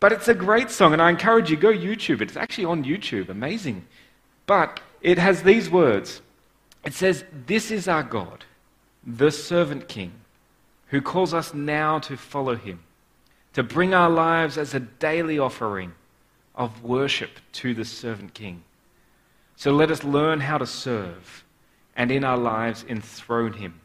But 0.00 0.12
it's 0.12 0.28
a 0.28 0.34
great 0.34 0.70
song, 0.70 0.92
and 0.92 1.02
I 1.02 1.10
encourage 1.10 1.50
you, 1.50 1.56
go 1.56 1.72
YouTube 1.72 2.22
it. 2.22 2.22
It's 2.22 2.36
actually 2.36 2.64
on 2.64 2.84
YouTube. 2.84 3.28
Amazing. 3.28 3.86
But 4.46 4.80
it 5.00 5.18
has 5.18 5.42
these 5.42 5.70
words 5.70 6.20
It 6.84 6.94
says, 6.94 7.24
This 7.46 7.70
is 7.70 7.86
our 7.86 8.02
God, 8.02 8.44
the 9.06 9.30
servant 9.30 9.88
king, 9.88 10.12
who 10.88 11.00
calls 11.00 11.32
us 11.32 11.54
now 11.54 11.98
to 12.00 12.16
follow 12.16 12.56
him, 12.56 12.80
to 13.52 13.62
bring 13.62 13.94
our 13.94 14.10
lives 14.10 14.58
as 14.58 14.74
a 14.74 14.80
daily 14.80 15.38
offering 15.38 15.92
of 16.54 16.82
worship 16.82 17.38
to 17.52 17.74
the 17.74 17.84
servant 17.84 18.34
king. 18.34 18.64
So 19.62 19.70
let 19.70 19.92
us 19.92 20.02
learn 20.02 20.40
how 20.40 20.58
to 20.58 20.66
serve 20.66 21.44
and 21.94 22.10
in 22.10 22.24
our 22.24 22.36
lives 22.36 22.84
enthrone 22.88 23.52
him, 23.52 23.80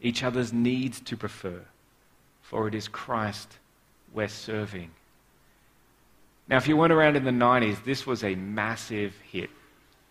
each 0.00 0.24
other's 0.24 0.52
needs 0.52 0.98
to 1.02 1.16
prefer 1.16 1.60
for 2.42 2.66
it 2.66 2.74
is 2.74 2.88
Christ 2.88 3.58
we're 4.12 4.26
serving. 4.26 4.90
Now, 6.48 6.56
if 6.56 6.66
you 6.66 6.76
weren't 6.76 6.92
around 6.92 7.14
in 7.14 7.22
the 7.22 7.30
90s, 7.30 7.84
this 7.84 8.08
was 8.08 8.24
a 8.24 8.34
massive 8.34 9.14
hit 9.30 9.50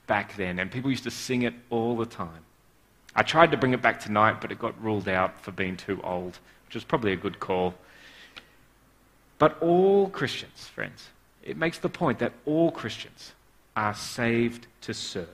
back 0.08 0.38
then, 0.38 0.58
and 0.58 0.72
people 0.72 0.90
used 0.90 1.04
to 1.04 1.12
sing 1.12 1.42
it 1.42 1.54
all 1.70 1.98
the 1.98 2.06
time. 2.06 2.46
I 3.14 3.24
tried 3.24 3.52
to 3.52 3.58
bring 3.58 3.74
it 3.74 3.82
back 3.82 4.00
tonight, 4.00 4.40
but 4.40 4.54
it 4.54 4.58
got 4.58 4.82
ruled 4.82 5.10
out 5.10 5.42
for 5.42 5.52
being 5.52 5.76
too 5.76 6.00
old, 6.02 6.40
which 6.66 6.76
was 6.76 6.86
probably 6.86 7.12
a 7.12 7.18
good 7.18 7.42
call. 7.42 7.74
But 9.38 9.62
all 9.62 10.08
Christians, 10.08 10.70
friends, 10.74 11.10
it 11.44 11.58
makes 11.58 11.78
the 11.78 11.90
point 11.90 12.20
that 12.20 12.32
all 12.46 12.72
Christians 12.72 13.34
are 13.78 13.94
saved 13.94 14.66
to 14.82 14.94
serve. 14.94 15.30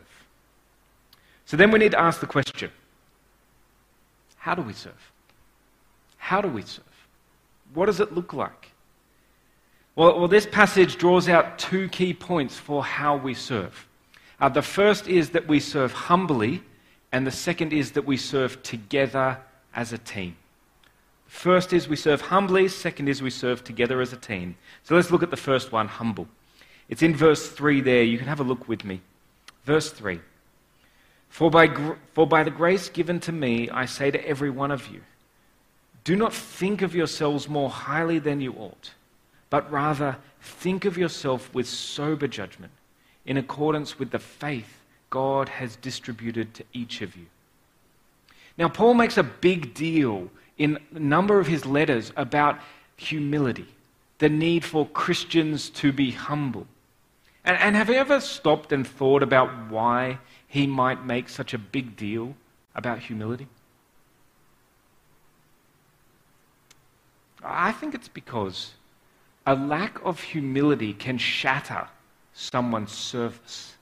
So 1.46 1.56
then 1.58 1.72
we 1.72 1.80
need 1.80 1.92
to 1.92 2.00
ask 2.00 2.20
the 2.20 2.28
question 2.28 2.70
how 4.36 4.54
do 4.54 4.62
we 4.62 4.74
serve? 4.74 5.12
How 6.18 6.42
do 6.42 6.50
we 6.50 6.62
serve? 6.62 6.84
What 7.74 7.86
does 7.86 8.02
it 8.02 8.14
look 8.14 8.34
like? 8.34 8.72
Well, 9.96 10.20
well 10.20 10.28
this 10.28 10.46
passage 10.46 10.98
draws 10.98 11.30
out 11.30 11.58
two 11.58 11.88
key 11.88 12.14
points 12.14 12.58
for 12.58 12.84
how 12.84 13.16
we 13.16 13.34
serve. 13.34 13.88
Uh, 14.42 14.50
the 14.50 14.62
first 14.62 15.08
is 15.08 15.30
that 15.30 15.48
we 15.48 15.62
serve 15.62 15.94
humbly, 15.94 16.62
and 17.14 17.26
the 17.26 17.32
second 17.32 17.72
is 17.72 17.92
that 17.94 18.06
we 18.06 18.18
serve 18.18 18.62
together 18.62 19.40
as 19.74 19.94
a 19.94 19.98
team. 19.98 20.36
First 21.28 21.72
is 21.72 21.88
we 21.88 21.96
serve 21.96 22.20
humbly, 22.20 22.68
second 22.68 23.08
is 23.08 23.22
we 23.22 23.30
serve 23.30 23.64
together 23.64 24.02
as 24.02 24.12
a 24.12 24.18
team. 24.18 24.58
So 24.84 24.96
let's 24.96 25.12
look 25.12 25.24
at 25.24 25.32
the 25.32 25.38
first 25.38 25.72
one 25.72 25.88
humble. 25.88 26.28
It's 26.90 27.02
in 27.02 27.16
verse 27.16 27.50
3 27.50 27.82
there. 27.82 28.04
You 28.04 28.18
can 28.18 28.28
have 28.28 28.40
a 28.40 28.44
look 28.44 28.68
with 28.68 28.84
me. 28.84 29.02
Verse 29.66 29.92
3 29.92 30.20
For 31.30 31.50
by, 31.50 31.70
for 32.14 32.28
by 32.28 32.44
the 32.44 32.52
grace 32.52 32.90
given 32.90 33.20
to 33.22 33.32
me, 33.32 33.70
I 33.70 33.86
say 33.86 34.12
to 34.12 34.28
every 34.28 34.50
one 34.50 34.72
of 34.72 34.88
you, 34.88 35.02
do 36.04 36.16
not 36.16 36.34
think 36.34 36.82
of 36.82 36.94
yourselves 36.94 37.48
more 37.48 37.70
highly 37.70 38.20
than 38.20 38.42
you 38.42 38.54
ought, 38.54 38.92
but 39.50 39.72
rather 39.72 40.18
think 40.42 40.84
of 40.86 40.98
yourself 40.98 41.54
with 41.54 41.68
sober 41.68 42.28
judgment 42.28 42.74
in 43.26 43.38
accordance 43.38 43.98
with 43.98 44.12
the 44.12 44.20
faith 44.20 44.82
God 45.10 45.48
has 45.48 45.78
distributed 45.78 46.54
to 46.56 46.64
each 46.74 47.02
of 47.02 47.16
you. 47.16 47.26
Now, 48.58 48.68
Paul 48.68 48.94
makes 48.94 49.18
a 49.18 49.24
big 49.24 49.74
deal 49.74 50.30
in 50.58 50.78
a 50.94 51.00
number 51.00 51.40
of 51.40 51.48
his 51.48 51.66
letters 51.66 52.12
about 52.18 52.60
humility, 52.98 53.68
the 54.20 54.30
need 54.30 54.64
for 54.64 54.86
Christians 54.88 55.70
to 55.72 55.92
be 55.92 56.12
humble. 56.12 56.68
And, 57.46 57.58
and 57.58 57.76
have 57.76 57.90
you 57.90 57.96
ever 57.96 58.20
stopped 58.20 58.72
and 58.72 58.88
thought 58.88 59.24
about 59.24 59.70
why 59.70 60.20
he 60.48 60.68
might 60.68 61.06
make 61.06 61.30
such 61.30 61.54
a 61.54 61.58
big 61.58 61.96
deal 61.96 62.36
about 62.76 63.00
humility? 63.00 63.48
I 67.44 67.74
think 67.74 67.94
it's 67.94 68.08
because 68.08 68.72
a 69.46 69.56
lack 69.56 70.00
of 70.06 70.22
humility 70.22 70.94
can 70.94 71.18
shatter 71.18 71.88
someone's 72.34 72.94
service. 72.94 73.76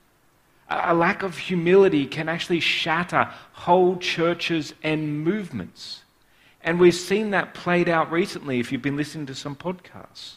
A 0.68 0.96
lack 0.96 1.22
of 1.22 1.38
humility 1.38 2.06
can 2.08 2.30
actually 2.30 2.62
shatter 2.62 3.30
whole 3.52 3.98
churches 3.98 4.74
and 4.82 5.24
movements. 5.24 6.04
And 6.64 6.80
we've 6.80 6.96
seen 6.96 7.32
that 7.32 7.54
played 7.54 7.90
out 7.90 8.12
recently 8.12 8.60
if 8.60 8.72
you've 8.72 8.82
been 8.82 8.98
listening 8.98 9.26
to 9.28 9.36
some 9.36 9.56
podcasts. 9.56 10.36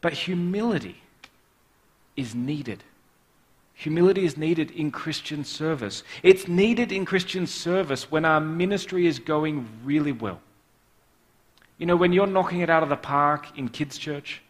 But 0.00 0.12
humility 0.12 1.02
is 2.16 2.34
needed. 2.34 2.82
Humility 3.74 4.24
is 4.24 4.36
needed 4.36 4.70
in 4.70 4.90
Christian 4.90 5.44
service. 5.44 6.02
It's 6.22 6.48
needed 6.48 6.92
in 6.92 7.04
Christian 7.04 7.46
service 7.46 8.10
when 8.10 8.24
our 8.24 8.40
ministry 8.40 9.06
is 9.06 9.18
going 9.18 9.68
really 9.84 10.12
well. 10.12 10.40
You 11.76 11.84
know, 11.84 11.96
when 11.96 12.12
you're 12.12 12.26
knocking 12.26 12.60
it 12.60 12.70
out 12.70 12.82
of 12.82 12.88
the 12.88 12.96
park 12.96 13.58
in 13.58 13.68
kids' 13.68 13.98
church, 13.98 14.40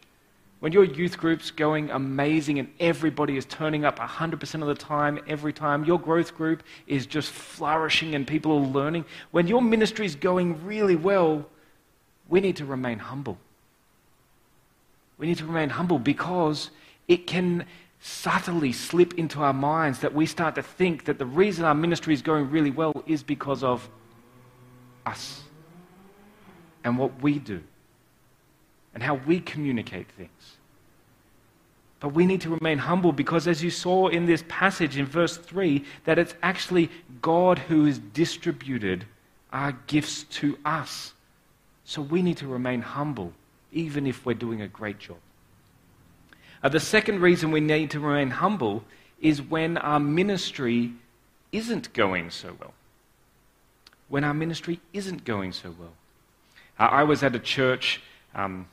when 0.61 0.73
your 0.73 0.85
youth 0.85 1.19
group's 1.19 1.51
going 1.51 1.91
amazing 1.91 2.59
and 2.59 2.69
everybody 2.81 3.37
is 3.37 3.45
turning 3.45 3.85
up 3.85 3.99
100% 3.99 4.63
of 4.63 4.69
the 4.69 4.75
time, 4.75 5.19
every 5.27 5.53
time, 5.53 5.85
your 5.85 5.99
growth 5.99 6.35
group 6.35 6.63
is 6.87 7.05
just 7.05 7.31
flourishing 7.31 8.15
and 8.15 8.27
people 8.27 8.53
are 8.53 8.67
learning, 8.67 9.05
when 9.33 9.49
your 9.49 9.61
ministry 9.61 10.07
is 10.07 10.15
going 10.15 10.65
really 10.65 10.97
well, 10.97 11.45
we 12.29 12.41
need 12.41 12.57
to 12.57 12.65
remain 12.65 12.99
humble. 12.99 13.39
We 15.19 15.27
need 15.27 15.39
to 15.39 15.47
remain 15.47 15.69
humble 15.69 15.99
because 15.99 16.71
it 17.09 17.27
can 17.27 17.67
subtly 18.01 18.73
slip 18.73 19.15
into 19.15 19.43
our 19.43 19.53
minds 19.53 20.01
that 20.01 20.15
we 20.15 20.27
start 20.27 20.55
to 20.55 20.63
think 20.63 21.05
that 21.05 21.19
the 21.19 21.27
reason 21.27 21.65
our 21.65 21.75
ministry 21.75 22.15
is 22.15 22.23
going 22.23 22.51
really 22.51 22.71
well 22.71 23.03
is 23.07 23.23
because 23.23 23.65
of 23.65 23.89
us 25.05 25.43
and 26.85 26.99
what 26.99 27.21
we 27.23 27.39
do 27.39 27.61
and 28.95 29.03
how 29.03 29.15
we 29.27 29.41
communicate 29.41 30.09
things. 30.13 30.57
But 31.99 32.11
we 32.11 32.27
need 32.27 32.43
to 32.43 32.51
remain 32.51 32.79
humble 32.79 33.13
because, 33.13 33.49
as 33.49 33.63
you 33.63 33.71
saw 33.71 34.09
in 34.09 34.27
this 34.27 34.45
passage 34.49 34.99
in 34.99 35.07
verse 35.07 35.37
3, 35.37 35.83
that 36.05 36.19
it's 36.19 36.35
actually 36.43 36.91
God 37.23 37.59
who 37.59 37.87
has 37.87 37.99
distributed 37.99 39.07
our 39.53 39.73
gifts 39.87 40.25
to 40.25 40.59
us. 40.65 41.15
So 41.85 42.03
we 42.03 42.21
need 42.21 42.37
to 42.39 42.47
remain 42.47 42.83
humble, 42.83 43.33
even 43.73 44.07
if 44.07 44.27
we're 44.27 44.35
doing 44.35 44.61
a 44.63 44.69
great 44.69 44.99
job. 44.99 45.17
Uh, 46.63 46.69
the 46.69 46.81
second 46.81 47.21
reason 47.21 47.51
we 47.51 47.61
need 47.61 47.91
to 47.91 48.01
remain 48.01 48.31
humble 48.31 48.85
is 49.21 49.41
when 49.43 49.77
our 49.79 50.01
ministry 50.01 50.93
isn't 51.53 51.93
going 51.93 52.31
so 52.31 52.57
well. 52.59 52.75
When 54.09 54.25
our 54.25 54.35
ministry 54.35 54.81
isn't 54.93 55.25
going 55.25 55.53
so 55.53 55.75
well. 55.79 55.93
Uh, 56.79 56.93
I 56.93 57.03
was 57.05 57.23
at 57.23 57.35
a 57.35 57.39
church. 57.39 58.01
Um, 58.35 58.67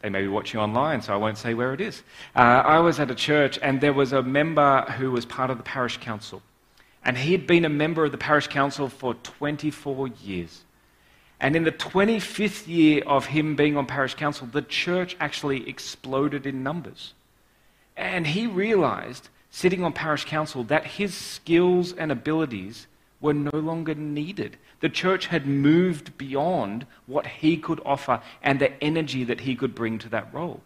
they 0.00 0.08
may 0.08 0.22
be 0.22 0.28
watching 0.28 0.58
online, 0.58 1.00
so 1.00 1.12
I 1.12 1.16
won't 1.16 1.38
say 1.38 1.54
where 1.54 1.72
it 1.72 1.80
is. 1.80 2.02
Uh, 2.34 2.38
I 2.38 2.80
was 2.80 2.98
at 2.98 3.10
a 3.10 3.14
church, 3.14 3.58
and 3.62 3.80
there 3.80 3.92
was 3.92 4.12
a 4.12 4.22
member 4.22 4.82
who 4.98 5.12
was 5.12 5.24
part 5.24 5.50
of 5.50 5.58
the 5.58 5.62
parish 5.62 5.98
council. 5.98 6.42
And 7.04 7.16
he 7.16 7.32
had 7.32 7.46
been 7.46 7.64
a 7.64 7.68
member 7.68 8.04
of 8.04 8.12
the 8.12 8.18
parish 8.18 8.48
council 8.48 8.88
for 8.88 9.14
24 9.14 10.08
years. 10.08 10.62
And 11.42 11.56
in 11.56 11.64
the 11.64 11.72
25th 11.72 12.68
year 12.68 13.02
of 13.04 13.26
him 13.26 13.56
being 13.56 13.76
on 13.76 13.84
parish 13.84 14.14
council, 14.14 14.46
the 14.46 14.62
church 14.62 15.16
actually 15.18 15.68
exploded 15.68 16.46
in 16.46 16.62
numbers. 16.62 17.14
And 17.96 18.28
he 18.28 18.46
realized, 18.46 19.28
sitting 19.50 19.82
on 19.82 19.92
parish 19.92 20.24
council, 20.24 20.62
that 20.64 20.86
his 20.86 21.14
skills 21.14 21.92
and 21.94 22.12
abilities 22.12 22.86
were 23.20 23.34
no 23.34 23.58
longer 23.58 23.96
needed. 23.96 24.56
The 24.78 24.88
church 24.88 25.26
had 25.26 25.44
moved 25.44 26.16
beyond 26.16 26.86
what 27.06 27.26
he 27.26 27.56
could 27.56 27.80
offer 27.84 28.22
and 28.40 28.60
the 28.60 28.80
energy 28.82 29.24
that 29.24 29.40
he 29.40 29.56
could 29.56 29.74
bring 29.74 29.98
to 29.98 30.08
that 30.10 30.32
role. 30.32 30.62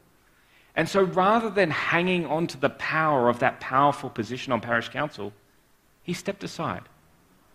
And 0.74 0.86
so 0.86 1.04
rather 1.04 1.48
than 1.48 1.70
hanging 1.70 2.26
on 2.26 2.48
to 2.48 2.58
the 2.58 2.68
power 2.68 3.30
of 3.30 3.38
that 3.38 3.60
powerful 3.60 4.10
position 4.10 4.52
on 4.52 4.60
parish 4.60 4.90
council, 4.90 5.32
he 6.02 6.12
stepped 6.12 6.44
aside 6.44 6.82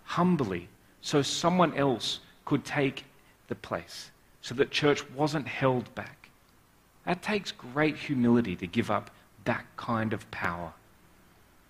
humbly 0.05 0.67
so 1.01 1.21
someone 1.21 1.75
else 1.75 2.19
could 2.45 2.65
take 2.65 3.05
the 3.51 3.55
place, 3.55 4.11
so 4.41 4.55
that 4.55 4.71
church 4.71 5.07
wasn't 5.11 5.45
held 5.45 5.93
back. 5.93 6.29
That 7.05 7.21
takes 7.21 7.51
great 7.51 7.97
humility 7.97 8.55
to 8.55 8.65
give 8.65 8.89
up 8.89 9.11
that 9.43 9.65
kind 9.75 10.13
of 10.13 10.31
power. 10.31 10.71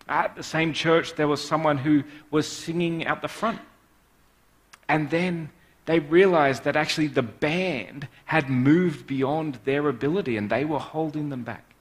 At 0.07 0.35
the 0.35 0.43
same 0.43 0.73
church, 0.73 1.15
there 1.15 1.27
was 1.27 1.43
someone 1.43 1.79
who 1.79 2.03
was 2.29 2.47
singing 2.47 3.07
out 3.07 3.23
the 3.23 3.27
front. 3.27 3.59
And 4.87 5.09
then 5.09 5.49
they 5.85 5.97
realized 5.97 6.65
that 6.65 6.75
actually 6.75 7.07
the 7.07 7.23
band 7.23 8.07
had 8.25 8.47
moved 8.47 9.07
beyond 9.07 9.57
their 9.65 9.89
ability 9.89 10.37
and 10.37 10.49
they 10.49 10.65
were 10.65 10.79
holding 10.79 11.29
them 11.29 11.43
back. 11.43 11.73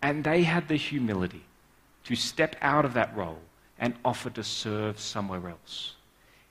And 0.00 0.24
they 0.24 0.42
had 0.44 0.68
the 0.68 0.76
humility 0.76 1.44
to 2.04 2.16
step 2.16 2.56
out 2.62 2.86
of 2.86 2.94
that 2.94 3.14
role 3.14 3.40
and 3.78 3.94
offer 4.06 4.30
to 4.30 4.42
serve 4.42 4.98
somewhere 4.98 5.50
else. 5.50 5.96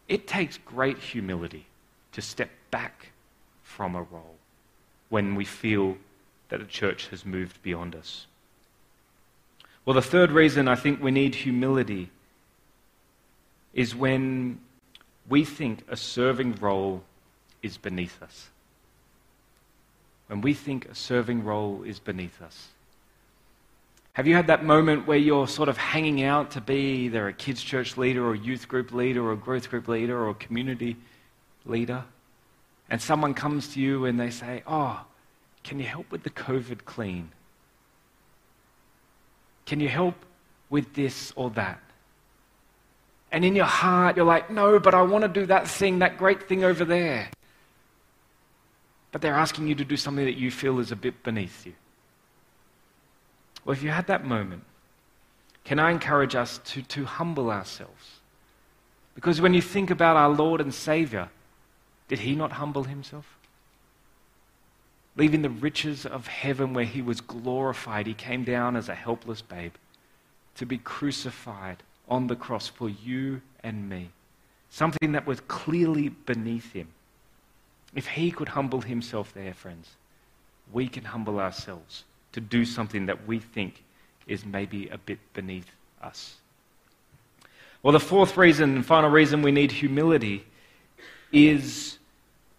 It 0.07 0.27
takes 0.27 0.60
great 0.60 1.00
humility 1.00 1.65
to 2.12 2.22
step 2.22 2.51
back 2.77 3.07
from 3.63 3.96
a 3.96 4.03
role 4.03 4.36
when 5.10 5.34
we 5.34 5.43
feel 5.43 5.98
that 6.50 6.62
a 6.62 6.65
church 6.65 7.07
has 7.07 7.25
moved 7.25 7.60
beyond 7.63 7.96
us. 7.96 8.27
Well, 9.84 9.96
the 9.96 10.10
third 10.13 10.31
reason 10.31 10.67
I 10.67 10.75
think 10.75 11.01
we 11.01 11.10
need 11.10 11.34
humility 11.34 12.12
is 13.74 13.96
when 13.96 14.60
we 15.27 15.43
think 15.43 15.86
a 15.89 15.98
serving 15.98 16.57
role 16.62 17.01
is 17.63 17.77
beneath 17.77 18.22
us. 18.22 18.50
When 20.27 20.41
we 20.41 20.53
think 20.53 20.86
a 20.86 20.93
serving 20.93 21.43
role 21.43 21.81
is 21.81 21.98
beneath 21.98 22.39
us. 22.43 22.67
Have 24.13 24.27
you 24.27 24.36
had 24.36 24.48
that 24.48 24.63
moment 24.63 25.07
where 25.07 25.17
you're 25.17 25.48
sort 25.48 25.69
of 25.69 25.77
hanging 25.77 26.22
out 26.22 26.51
to 26.51 26.62
be 26.62 27.05
either 27.05 27.27
a 27.27 27.34
kids' 27.34 27.63
church 27.63 27.98
leader 27.98 28.24
or 28.24 28.36
youth 28.36 28.67
group 28.67 28.91
leader 28.91 29.27
or 29.27 29.36
growth 29.36 29.67
group 29.72 29.88
leader 29.88 30.27
or 30.27 30.36
community 30.36 30.96
leader? 31.65 32.03
And 32.89 33.01
someone 33.01 33.34
comes 33.34 33.70
to 33.74 33.82
you 33.82 34.06
and 34.06 34.20
they 34.20 34.29
say, 34.29 34.63
Oh, 34.65 35.06
can 35.63 35.79
you 35.79 35.86
help 35.86 36.12
with 36.12 36.24
the 36.24 36.29
COVID 36.29 36.86
clean? 36.86 37.32
Can 39.65 39.82
you 39.82 39.89
help 39.89 40.15
with 40.70 40.94
this 40.94 41.34
or 41.36 41.50
that? 41.51 41.82
And 43.32 43.44
in 43.44 43.56
your 43.56 43.65
heart, 43.65 44.15
you're 44.15 44.25
like, 44.25 44.50
no, 44.50 44.79
but 44.79 44.94
I 44.94 45.01
want 45.01 45.24
to 45.24 45.27
do 45.27 45.46
that 45.48 45.67
thing, 45.67 46.00
that 46.00 46.17
great 46.17 46.48
thing 46.48 46.63
over 46.63 46.86
there. 46.86 47.29
But 49.12 49.22
they're 49.22 49.34
asking 49.34 49.67
you 49.67 49.75
to 49.75 49.86
do 49.86 49.98
something 49.98 50.25
that 50.25 50.38
you 50.38 50.51
feel 50.51 50.79
is 50.79 50.91
a 50.91 50.96
bit 50.96 51.24
beneath 51.24 51.65
you. 51.65 51.74
Well, 53.65 53.75
if 53.75 53.84
you 53.84 53.89
had 53.89 54.08
that 54.08 54.25
moment, 54.25 54.63
can 55.65 55.79
I 55.79 55.91
encourage 55.91 56.36
us 56.36 56.60
to, 56.65 56.82
to 56.84 57.03
humble 57.03 57.51
ourselves 57.51 58.22
Because 59.15 59.41
when 59.41 59.53
you 59.53 59.62
think 59.62 59.89
about 59.89 60.15
our 60.15 60.29
Lord 60.29 60.62
and 60.62 60.74
Savior, 60.74 61.29
did 62.07 62.19
he 62.19 62.35
not 62.35 62.53
humble 62.53 62.83
himself? 62.83 63.37
Leaving 65.15 65.41
the 65.41 65.49
riches 65.49 66.05
of 66.05 66.27
heaven 66.27 66.73
where 66.73 66.85
he 66.85 67.01
was 67.01 67.21
glorified, 67.21 68.07
he 68.07 68.13
came 68.13 68.43
down 68.43 68.75
as 68.75 68.87
a 68.87 68.95
helpless 68.95 69.41
babe 69.41 69.73
to 70.55 70.65
be 70.65 70.77
crucified 70.77 71.83
on 72.07 72.27
the 72.27 72.35
cross 72.35 72.67
for 72.67 72.89
you 72.89 73.41
and 73.63 73.89
me. 73.89 74.09
Something 74.69 75.13
that 75.13 75.25
was 75.25 75.39
clearly 75.41 76.09
beneath 76.09 76.71
him. 76.73 76.89
If 77.95 78.07
he 78.07 78.31
could 78.31 78.49
humble 78.49 78.81
himself 78.81 79.33
there, 79.33 79.53
friends, 79.53 79.89
we 80.71 80.87
can 80.87 81.05
humble 81.05 81.39
ourselves 81.39 82.03
to 82.33 82.39
do 82.39 82.65
something 82.65 83.07
that 83.07 83.25
we 83.25 83.39
think 83.39 83.83
is 84.27 84.45
maybe 84.45 84.87
a 84.89 84.97
bit 84.97 85.19
beneath 85.33 85.71
us. 86.01 86.35
Well, 87.81 87.93
the 87.93 87.99
fourth 87.99 88.37
reason 88.37 88.75
and 88.75 88.85
final 88.85 89.09
reason 89.09 89.41
we 89.41 89.51
need 89.51 89.71
humility 89.71 90.45
is 91.31 91.98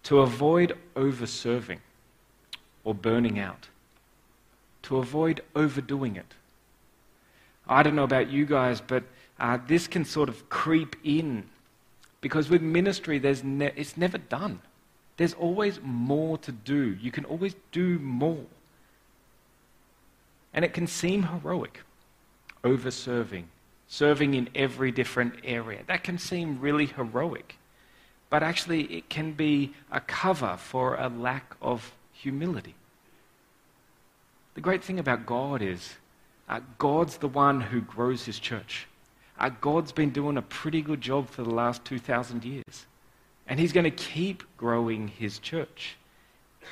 to 0.05 0.21
avoid 0.21 0.77
overserving 0.95 1.79
or 2.85 2.95
burning 2.95 3.39
out, 3.39 3.69
to 4.83 4.99
avoid 4.99 5.43
overdoing 5.55 6.17
it. 6.17 6.35
I 7.69 7.83
don't 7.83 7.95
know 7.95 8.05
about 8.05 8.31
you 8.31 8.47
guys, 8.47 8.81
but 8.81 9.05
uh, 9.39 9.59
this 9.67 9.87
can 9.87 10.05
sort 10.05 10.29
of 10.29 10.49
creep 10.49 10.97
in 11.05 11.45
because 12.21 12.51
with 12.51 12.63
ministry, 12.63 13.19
there's 13.19 13.45
ne- 13.45 13.73
it's 13.77 13.97
never 13.97 14.19
done. 14.19 14.61
There's 15.17 15.35
always 15.35 15.81
more 15.83 16.39
to 16.39 16.53
do. 16.53 16.97
You 17.01 17.11
can 17.11 17.25
always 17.25 17.55
do 17.73 17.99
more. 17.99 18.45
And 20.55 20.65
it 20.65 20.73
can 20.73 20.87
seem 20.87 21.25
heroic, 21.25 21.81
over 22.65 22.91
serving, 22.91 23.49
serving 23.89 24.35
in 24.35 24.49
every 24.55 24.91
different 24.91 25.35
area. 25.45 25.83
That 25.87 26.03
can 26.03 26.19
seem 26.19 26.61
really 26.61 26.87
heroic. 26.87 27.57
But 28.31 28.43
actually, 28.43 28.83
it 28.85 29.09
can 29.09 29.33
be 29.33 29.73
a 29.91 30.01
cover 30.01 30.57
for 30.59 30.97
a 30.97 31.09
lack 31.09 31.55
of 31.63 31.93
humility. 32.13 32.75
The 34.55 34.61
great 34.61 34.83
thing 34.85 34.99
about 34.99 35.25
God 35.25 35.63
is 35.63 35.95
uh, 36.49 36.61
God's 36.79 37.19
the 37.19 37.29
one 37.29 37.61
who 37.61 37.81
grows 37.81 38.25
his 38.25 38.39
church. 38.39 38.87
Uh, 39.39 39.51
God's 39.61 39.93
been 39.93 40.11
doing 40.11 40.37
a 40.37 40.43
pretty 40.43 40.83
good 40.83 41.01
job 41.01 41.29
for 41.29 41.43
the 41.43 41.51
last 41.51 41.85
2,000 41.85 42.45
years. 42.45 42.87
And 43.47 43.59
he's 43.59 43.73
going 43.73 43.85
to 43.85 43.91
keep 43.91 44.43
growing 44.57 45.09
his 45.09 45.39
church. 45.39 45.97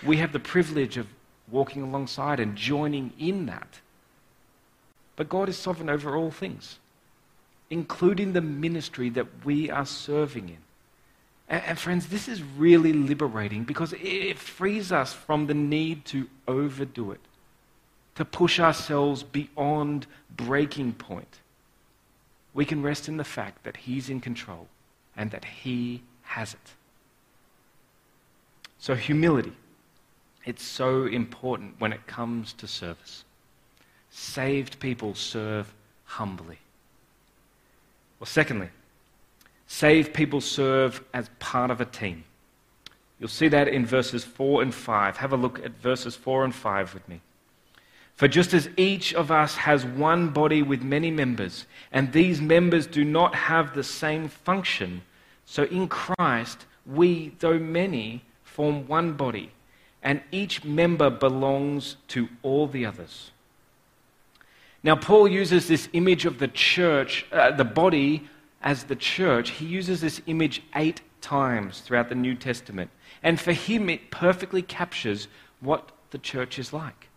We 0.05 0.19
have 0.19 0.33
the 0.33 0.41
privilege 0.41 0.97
of 0.97 1.07
walking 1.51 1.83
alongside 1.83 2.41
and 2.41 2.57
joining 2.57 3.13
in 3.19 3.47
that. 3.47 3.81
But 5.15 5.29
God 5.29 5.49
is 5.49 5.57
sovereign 5.57 5.89
over 5.89 6.17
all 6.17 6.31
things, 6.31 6.79
including 7.71 8.33
the 8.33 8.43
ministry 8.43 9.09
that 9.11 9.45
we 9.45 9.71
are 9.71 9.87
serving 9.87 10.49
in. 10.51 10.66
And, 11.49 11.79
friends, 11.79 12.09
this 12.09 12.27
is 12.27 12.43
really 12.43 12.93
liberating 12.93 13.63
because 13.63 13.95
it 14.01 14.37
frees 14.37 14.91
us 14.91 15.13
from 15.13 15.47
the 15.47 15.55
need 15.55 16.05
to 16.07 16.29
overdo 16.49 17.13
it, 17.13 17.21
to 18.17 18.25
push 18.25 18.59
ourselves 18.59 19.23
beyond 19.23 20.07
breaking 20.37 20.95
point. 20.95 21.39
We 22.53 22.65
can 22.65 22.83
rest 22.83 23.07
in 23.07 23.17
the 23.17 23.25
fact 23.25 23.63
that 23.63 23.77
He's 23.77 24.11
in 24.11 24.21
control 24.21 24.67
and 25.17 25.31
that 25.31 25.45
He 25.45 26.03
has 26.23 26.55
it. 26.55 26.73
So, 28.79 28.97
humility, 28.97 29.53
it's 30.45 30.65
so 30.65 31.07
important 31.07 31.77
when 31.79 31.93
it 31.93 32.07
comes 32.09 32.53
to 32.55 32.67
service. 32.67 33.25
Saved 34.11 34.81
people 34.81 35.15
serve 35.15 35.73
humbly. 36.05 36.59
Well, 38.19 38.27
secondly, 38.27 38.71
saved 39.67 40.15
people 40.15 40.41
serve 40.41 41.03
as 41.13 41.29
part 41.39 41.71
of 41.71 41.81
a 41.81 41.85
team. 41.85 42.25
You'll 43.19 43.29
see 43.29 43.49
that 43.49 43.69
in 43.69 43.87
verses 43.87 44.25
4 44.25 44.63
and 44.63 44.75
5. 44.75 45.17
Have 45.17 45.33
a 45.33 45.37
look 45.37 45.65
at 45.65 45.73
verses 45.73 46.15
4 46.15 46.45
and 46.45 46.55
5 46.55 46.95
with 46.95 47.09
me. 47.09 47.21
For 48.15 48.29
just 48.29 48.55
as 48.55 48.69
each 48.77 49.15
of 49.15 49.31
us 49.31 49.57
has 49.57 49.85
one 49.85 50.31
body 50.31 50.63
with 50.63 50.83
many 50.83 51.11
members, 51.11 51.67
and 51.93 52.13
these 52.13 52.41
members 52.41 52.87
do 52.87 53.05
not 53.05 53.35
have 53.35 53.75
the 53.75 53.85
same 53.85 54.29
function, 54.29 55.03
so 55.45 55.65
in 55.65 55.87
Christ 55.89 56.65
we, 56.87 57.35
though 57.41 57.59
many, 57.59 58.23
form 58.43 58.87
one 58.87 59.13
body, 59.13 59.53
and 60.03 60.23
each 60.33 60.65
member 60.65 61.11
belongs 61.11 61.97
to 62.09 62.29
all 62.43 62.67
the 62.67 62.87
others. 62.87 63.33
Now, 64.83 64.97
Paul 64.97 65.29
uses 65.29 65.69
this 65.69 65.89
image 65.93 66.25
of 66.25 66.39
the 66.39 66.49
church, 66.49 67.27
uh, 67.33 67.51
the 67.51 67.65
body, 67.65 68.29
as 68.67 68.85
the 68.85 68.97
church. 68.97 69.51
He 69.51 69.65
uses 69.65 70.01
this 70.01 70.21
image 70.27 70.61
eight 70.75 71.01
times 71.21 71.81
throughout 71.81 72.09
the 72.09 72.17
New 72.17 72.35
Testament. 72.35 72.91
And 73.23 73.41
for 73.41 73.53
him, 73.53 73.89
it 73.89 74.11
perfectly 74.11 74.61
captures 74.61 75.29
what 75.61 75.93
the 76.11 76.19
church 76.19 76.59
is 76.59 76.73
like. 76.73 77.09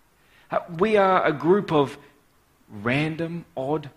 Uh, 0.52 0.60
we 0.78 0.96
are 0.96 1.26
a 1.26 1.34
group 1.34 1.72
of 1.72 1.98
random, 2.70 3.46
odd, 3.58 3.90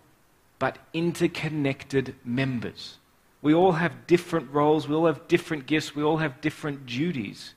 but 0.59 0.79
interconnected 0.95 2.15
members. 2.25 2.97
We 3.43 3.53
all 3.53 3.73
have 3.73 4.07
different 4.07 4.51
roles, 4.51 4.89
we 4.89 4.95
all 4.95 5.07
have 5.07 5.29
different 5.29 5.67
gifts, 5.67 5.95
we 5.95 6.03
all 6.03 6.19
have 6.19 6.41
different 6.41 6.87
duties. 6.87 7.55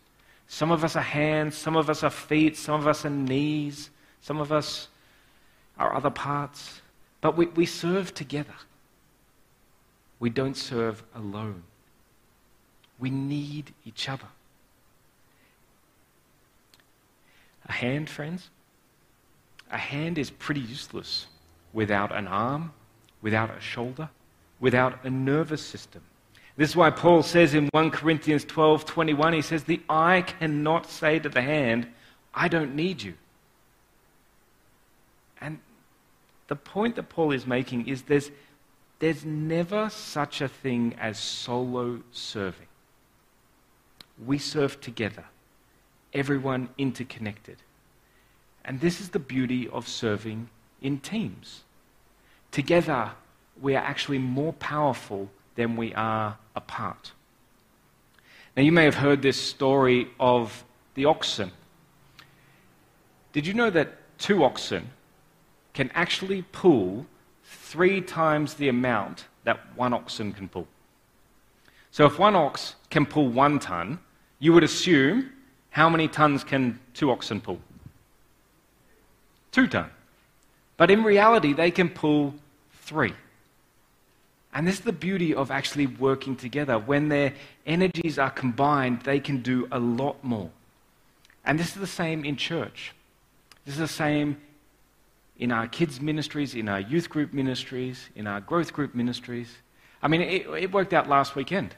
Some 0.48 0.72
of 0.72 0.84
us 0.84 0.96
are 0.96 1.02
hands, 1.02 1.56
some 1.56 1.78
of 1.78 1.90
us 1.90 2.04
are 2.04 2.10
feet, 2.10 2.58
some 2.58 2.82
of 2.82 2.88
us 2.88 3.06
are 3.06 3.10
knees, 3.10 3.92
some 4.22 4.42
of 4.42 4.52
us 4.52 4.90
are 5.78 5.96
other 5.96 6.10
parts. 6.10 6.82
But 7.22 7.38
we, 7.38 7.46
we 7.48 7.66
serve 7.66 8.14
together. 8.14 8.56
We 10.20 10.30
don't 10.30 10.56
serve 10.56 11.04
alone. 11.14 11.64
We 13.00 13.10
need 13.10 13.74
each 13.86 14.08
other. 14.08 14.28
A 17.68 17.72
hand, 17.72 18.10
friends, 18.10 18.50
a 19.72 19.78
hand 19.78 20.18
is 20.18 20.30
pretty 20.30 20.62
useless 20.62 21.28
without 21.74 22.16
an 22.16 22.28
arm, 22.28 22.72
without 23.22 23.56
a 23.56 23.60
shoulder, 23.60 24.10
without 24.60 25.04
a 25.04 25.10
nervous 25.10 25.62
system. 25.62 26.02
This 26.58 26.70
is 26.70 26.76
why 26.76 26.90
Paul 26.90 27.22
says 27.22 27.54
in 27.54 27.68
1 27.74 27.92
Corinthians 27.92 28.46
12 28.46 28.86
21, 28.86 29.34
he 29.34 29.42
says, 29.42 29.64
The 29.64 29.82
eye 29.90 30.22
cannot 30.22 30.90
say 30.90 31.20
to 31.20 31.28
the 31.28 31.42
hand, 31.42 31.88
I 32.34 32.48
don't 32.48 32.76
need 32.76 33.02
you. 33.02 33.16
And 35.42 35.60
the 36.48 36.56
point 36.56 36.96
that 36.96 37.10
Paul 37.10 37.32
is 37.32 37.46
making 37.46 37.88
is 37.88 38.04
there's, 38.04 38.32
there's 39.00 39.26
never 39.26 39.90
such 39.90 40.42
a 40.42 40.48
thing 40.48 40.96
as 41.00 41.20
solo 41.20 42.02
serving. 42.12 42.68
We 44.26 44.38
serve 44.38 44.80
together, 44.80 45.26
everyone 46.14 46.70
interconnected. 46.78 47.58
And 48.64 48.80
this 48.80 49.02
is 49.02 49.10
the 49.10 49.20
beauty 49.20 49.68
of 49.68 49.88
serving 49.88 50.50
in 50.82 51.00
teams. 51.00 51.64
Together, 52.52 53.12
we 53.62 53.76
are 53.76 53.84
actually 53.84 54.18
more 54.18 54.54
powerful 54.54 55.30
than 55.56 55.76
we 55.76 55.94
are 55.94 56.38
apart. 56.56 57.12
Now, 58.56 58.64
you 58.64 58.72
may 58.72 58.86
have 58.86 58.96
heard 58.96 59.22
this 59.22 59.40
story 59.40 60.08
of 60.20 60.64
the 60.94 61.06
oxen. 61.06 61.52
Did 63.34 63.46
you 63.46 63.54
know 63.54 63.70
that 63.70 64.18
two 64.18 64.44
oxen 64.44 64.90
can 65.74 65.92
actually 65.94 66.44
pull 66.54 67.06
three 67.46 68.02
times 68.02 68.56
the 68.56 68.70
amount 68.70 69.26
that 69.44 69.60
one 69.76 69.94
oxen 69.94 70.34
can 70.34 70.50
pull? 70.50 70.68
So, 71.92 72.06
if 72.06 72.20
one 72.20 72.36
ox 72.36 72.76
can 72.90 73.06
pull 73.06 73.30
one 73.30 73.60
ton, 73.60 74.00
you 74.40 74.52
would 74.54 74.64
assume 74.64 75.32
how 75.70 75.90
many 75.90 76.08
tons 76.08 76.44
can 76.44 76.80
two 76.94 77.12
oxen 77.12 77.40
pull? 77.40 77.60
two 79.56 79.68
ton. 79.68 79.90
But 80.76 80.92
in 80.92 81.02
reality, 81.04 81.54
they 81.54 81.72
can 81.72 81.90
pull 81.90 82.36
three. 82.74 83.14
And 84.54 84.68
this 84.68 84.76
is 84.76 84.82
the 84.82 84.92
beauty 84.92 85.34
of 85.34 85.50
actually 85.50 85.88
working 85.88 86.36
together. 86.36 86.78
When 86.78 87.08
their 87.08 87.34
energies 87.66 88.20
are 88.20 88.30
combined, 88.30 89.02
they 89.04 89.22
can 89.22 89.42
do 89.42 89.68
a 89.72 89.80
lot 89.80 90.22
more. 90.24 90.50
And 91.46 91.58
this 91.58 91.68
is 91.68 91.76
the 91.76 91.88
same 91.88 92.26
in 92.26 92.36
church. 92.36 92.94
This 93.66 93.76
is 93.76 93.80
the 93.80 93.88
same 93.88 94.42
in 95.38 95.52
our 95.52 95.68
kids' 95.68 96.00
ministries, 96.00 96.56
in 96.56 96.70
our 96.70 96.80
youth 96.80 97.10
group 97.10 97.34
ministries, 97.34 98.10
in 98.16 98.28
our 98.28 98.42
growth 98.42 98.74
group 98.74 98.96
ministries. 98.96 99.54
I 100.02 100.08
mean, 100.08 100.22
it, 100.22 100.48
it 100.48 100.72
worked 100.72 100.94
out 100.94 101.10
last 101.10 101.36
weekend. 101.36 101.76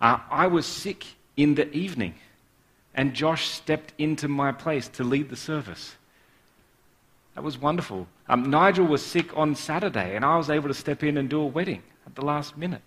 Uh, 0.00 0.18
I 0.30 0.46
was 0.46 0.66
sick 0.66 1.04
in 1.36 1.54
the 1.54 1.70
evening, 1.74 2.14
and 2.94 3.14
Josh 3.14 3.48
stepped 3.48 3.92
into 3.98 4.28
my 4.28 4.52
place 4.52 4.88
to 4.90 5.04
lead 5.04 5.28
the 5.28 5.36
service. 5.36 5.96
That 7.34 7.42
was 7.42 7.58
wonderful. 7.58 8.06
Um, 8.28 8.50
Nigel 8.50 8.86
was 8.86 9.04
sick 9.04 9.36
on 9.36 9.54
Saturday, 9.54 10.16
and 10.16 10.24
I 10.24 10.36
was 10.36 10.50
able 10.50 10.68
to 10.68 10.74
step 10.74 11.02
in 11.02 11.16
and 11.16 11.28
do 11.28 11.40
a 11.40 11.46
wedding 11.46 11.82
at 12.06 12.14
the 12.14 12.24
last 12.24 12.56
minute. 12.56 12.82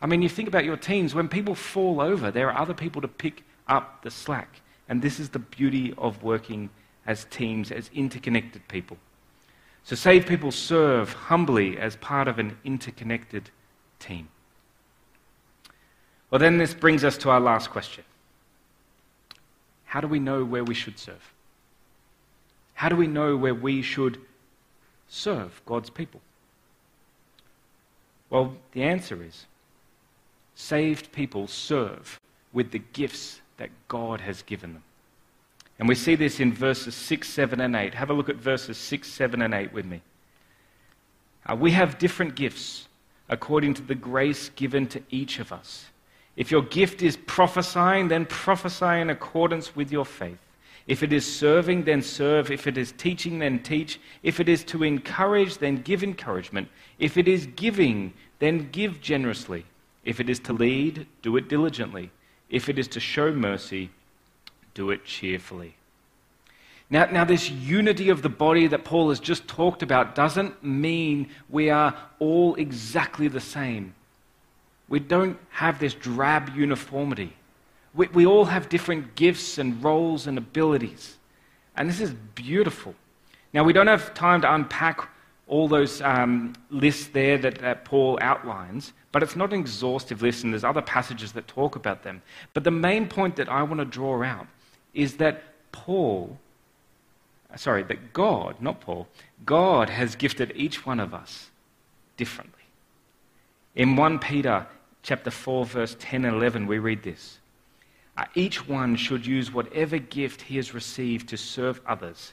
I 0.00 0.06
mean, 0.06 0.22
you 0.22 0.28
think 0.28 0.48
about 0.48 0.64
your 0.64 0.76
teams, 0.76 1.14
when 1.14 1.28
people 1.28 1.54
fall 1.54 2.00
over, 2.00 2.30
there 2.30 2.50
are 2.50 2.58
other 2.58 2.74
people 2.74 3.02
to 3.02 3.08
pick 3.08 3.42
up 3.66 4.02
the 4.02 4.10
slack. 4.10 4.60
And 4.88 5.02
this 5.02 5.20
is 5.20 5.28
the 5.30 5.40
beauty 5.40 5.92
of 5.98 6.22
working 6.22 6.70
as 7.06 7.26
teams, 7.30 7.70
as 7.70 7.90
interconnected 7.92 8.66
people. 8.68 8.96
So, 9.88 9.96
saved 9.96 10.28
people 10.28 10.52
serve 10.52 11.14
humbly 11.14 11.78
as 11.78 11.96
part 11.96 12.28
of 12.28 12.38
an 12.38 12.58
interconnected 12.62 13.48
team. 13.98 14.28
Well, 16.30 16.38
then 16.38 16.58
this 16.58 16.74
brings 16.74 17.04
us 17.04 17.16
to 17.16 17.30
our 17.30 17.40
last 17.40 17.70
question 17.70 18.04
How 19.86 20.02
do 20.02 20.06
we 20.06 20.18
know 20.18 20.44
where 20.44 20.62
we 20.62 20.74
should 20.74 20.98
serve? 20.98 21.32
How 22.74 22.90
do 22.90 22.96
we 22.96 23.06
know 23.06 23.34
where 23.34 23.54
we 23.54 23.80
should 23.80 24.20
serve 25.08 25.62
God's 25.64 25.88
people? 25.88 26.20
Well, 28.28 28.56
the 28.72 28.82
answer 28.82 29.22
is 29.22 29.46
saved 30.54 31.12
people 31.12 31.46
serve 31.46 32.20
with 32.52 32.72
the 32.72 32.82
gifts 32.92 33.40
that 33.56 33.70
God 33.88 34.20
has 34.20 34.42
given 34.42 34.74
them. 34.74 34.82
And 35.78 35.88
we 35.88 35.94
see 35.94 36.16
this 36.16 36.40
in 36.40 36.52
verses 36.52 36.94
6, 36.94 37.28
7, 37.28 37.60
and 37.60 37.76
8. 37.76 37.94
Have 37.94 38.10
a 38.10 38.14
look 38.14 38.28
at 38.28 38.36
verses 38.36 38.76
6, 38.76 39.08
7, 39.08 39.42
and 39.42 39.54
8 39.54 39.72
with 39.72 39.86
me. 39.86 40.02
Uh, 41.46 41.54
we 41.54 41.70
have 41.70 41.98
different 41.98 42.34
gifts 42.34 42.88
according 43.28 43.74
to 43.74 43.82
the 43.82 43.94
grace 43.94 44.48
given 44.50 44.86
to 44.88 45.02
each 45.10 45.38
of 45.38 45.52
us. 45.52 45.86
If 46.36 46.50
your 46.50 46.62
gift 46.62 47.02
is 47.02 47.16
prophesying, 47.16 48.08
then 48.08 48.26
prophesy 48.26 49.00
in 49.00 49.10
accordance 49.10 49.74
with 49.74 49.90
your 49.92 50.04
faith. 50.04 50.38
If 50.86 51.02
it 51.02 51.12
is 51.12 51.30
serving, 51.30 51.84
then 51.84 52.00
serve. 52.00 52.50
If 52.50 52.66
it 52.66 52.78
is 52.78 52.92
teaching, 52.92 53.38
then 53.38 53.58
teach. 53.62 54.00
If 54.22 54.40
it 54.40 54.48
is 54.48 54.64
to 54.64 54.82
encourage, 54.82 55.58
then 55.58 55.82
give 55.82 56.02
encouragement. 56.02 56.68
If 56.98 57.18
it 57.18 57.28
is 57.28 57.46
giving, 57.46 58.14
then 58.38 58.70
give 58.72 59.00
generously. 59.00 59.66
If 60.04 60.18
it 60.18 60.30
is 60.30 60.40
to 60.40 60.54
lead, 60.54 61.06
do 61.20 61.36
it 61.36 61.48
diligently. 61.48 62.10
If 62.48 62.70
it 62.70 62.78
is 62.78 62.88
to 62.88 63.00
show 63.00 63.32
mercy, 63.32 63.90
do 64.78 64.90
it 64.92 65.04
cheerfully. 65.04 65.74
Now, 66.88 67.06
now, 67.06 67.24
this 67.24 67.50
unity 67.50 68.10
of 68.10 68.22
the 68.22 68.28
body 68.28 68.68
that 68.68 68.84
Paul 68.84 69.08
has 69.08 69.18
just 69.18 69.48
talked 69.48 69.82
about 69.82 70.14
doesn't 70.14 70.62
mean 70.62 71.30
we 71.50 71.68
are 71.68 71.94
all 72.20 72.54
exactly 72.54 73.26
the 73.26 73.40
same. 73.40 73.92
We 74.88 75.00
don't 75.00 75.36
have 75.50 75.80
this 75.80 75.94
drab 75.94 76.50
uniformity. 76.54 77.34
We, 77.92 78.06
we 78.06 78.24
all 78.24 78.44
have 78.44 78.68
different 78.68 79.16
gifts 79.16 79.58
and 79.58 79.82
roles 79.82 80.28
and 80.28 80.38
abilities. 80.38 81.16
And 81.76 81.90
this 81.90 82.00
is 82.00 82.14
beautiful. 82.36 82.94
Now, 83.52 83.64
we 83.64 83.72
don't 83.72 83.88
have 83.88 84.14
time 84.14 84.40
to 84.42 84.54
unpack 84.54 85.10
all 85.48 85.66
those 85.66 86.00
um, 86.02 86.54
lists 86.70 87.08
there 87.08 87.36
that, 87.38 87.58
that 87.58 87.84
Paul 87.84 88.16
outlines, 88.20 88.92
but 89.10 89.24
it's 89.24 89.34
not 89.34 89.52
an 89.52 89.58
exhaustive 89.58 90.22
list, 90.22 90.44
and 90.44 90.52
there's 90.52 90.62
other 90.62 90.82
passages 90.82 91.32
that 91.32 91.48
talk 91.48 91.74
about 91.74 92.04
them. 92.04 92.22
But 92.54 92.62
the 92.62 92.70
main 92.70 93.08
point 93.08 93.34
that 93.36 93.48
I 93.48 93.62
want 93.64 93.80
to 93.80 93.84
draw 93.84 94.22
out 94.22 94.46
is 94.94 95.16
that 95.16 95.42
Paul 95.72 96.38
sorry, 97.56 97.82
that 97.84 98.12
God, 98.12 98.56
not 98.60 98.80
Paul, 98.80 99.08
God 99.46 99.88
has 99.88 100.16
gifted 100.16 100.52
each 100.54 100.84
one 100.84 101.00
of 101.00 101.14
us 101.14 101.50
differently. 102.16 102.54
In 103.74 103.96
1 103.96 104.18
Peter 104.18 104.66
chapter 105.02 105.30
4 105.30 105.64
verse 105.64 105.96
10 105.98 106.24
and 106.24 106.36
11 106.36 106.66
we 106.66 106.78
read 106.78 107.02
this. 107.02 107.38
Uh, 108.16 108.24
each 108.34 108.66
one 108.66 108.96
should 108.96 109.24
use 109.24 109.52
whatever 109.52 109.98
gift 109.98 110.42
he 110.42 110.56
has 110.56 110.74
received 110.74 111.28
to 111.28 111.36
serve 111.36 111.80
others, 111.86 112.32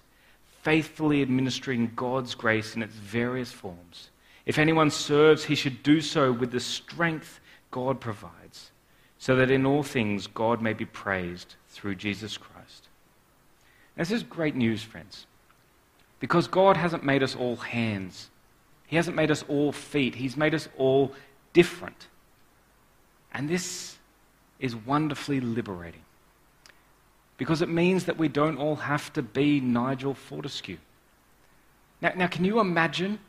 faithfully 0.64 1.22
administering 1.22 1.92
God's 1.96 2.34
grace 2.34 2.76
in 2.76 2.82
its 2.82 2.96
various 2.96 3.52
forms. 3.52 4.10
If 4.48 4.58
anyone 4.58 4.90
serves, 4.90 5.46
he 5.46 5.56
should 5.56 5.84
do 5.84 6.02
so 6.02 6.32
with 6.32 6.52
the 6.52 6.60
strength 6.60 7.40
God 7.70 8.00
provides, 8.00 8.72
so 9.20 9.36
that 9.36 9.52
in 9.52 9.66
all 9.66 9.84
things 9.84 10.28
God 10.28 10.62
may 10.62 10.74
be 10.74 10.86
praised 10.86 11.56
through 11.76 11.96
Jesus 11.96 12.38
Christ. 12.38 12.88
This 13.98 14.12
is 14.12 14.24
great 14.24 14.56
news, 14.56 14.82
friends. 14.82 15.26
Because 16.22 16.48
God 16.48 16.78
hasn't 16.78 17.04
made 17.04 17.22
us 17.22 17.36
all 17.36 17.58
hands, 17.58 18.30
He 18.88 18.96
hasn't 18.96 19.16
made 19.16 19.30
us 19.30 19.44
all 19.50 19.72
feet, 19.72 20.16
He's 20.16 20.38
made 20.38 20.56
us 20.56 20.70
all 20.78 21.12
different. 21.54 22.08
And 23.34 23.50
this 23.50 23.98
is 24.60 24.76
wonderfully 24.76 25.42
liberating. 25.42 26.02
Because 27.38 27.62
it 27.62 27.68
means 27.68 28.06
that 28.06 28.18
we 28.18 28.30
don't 28.30 28.58
all 28.58 28.78
have 28.78 29.12
to 29.14 29.22
be 29.22 29.60
Nigel 29.60 30.14
Fortescue. 30.14 30.78
Now, 32.02 32.14
now 32.16 32.28
can 32.28 32.46
you 32.46 32.62
imagine 32.62 33.20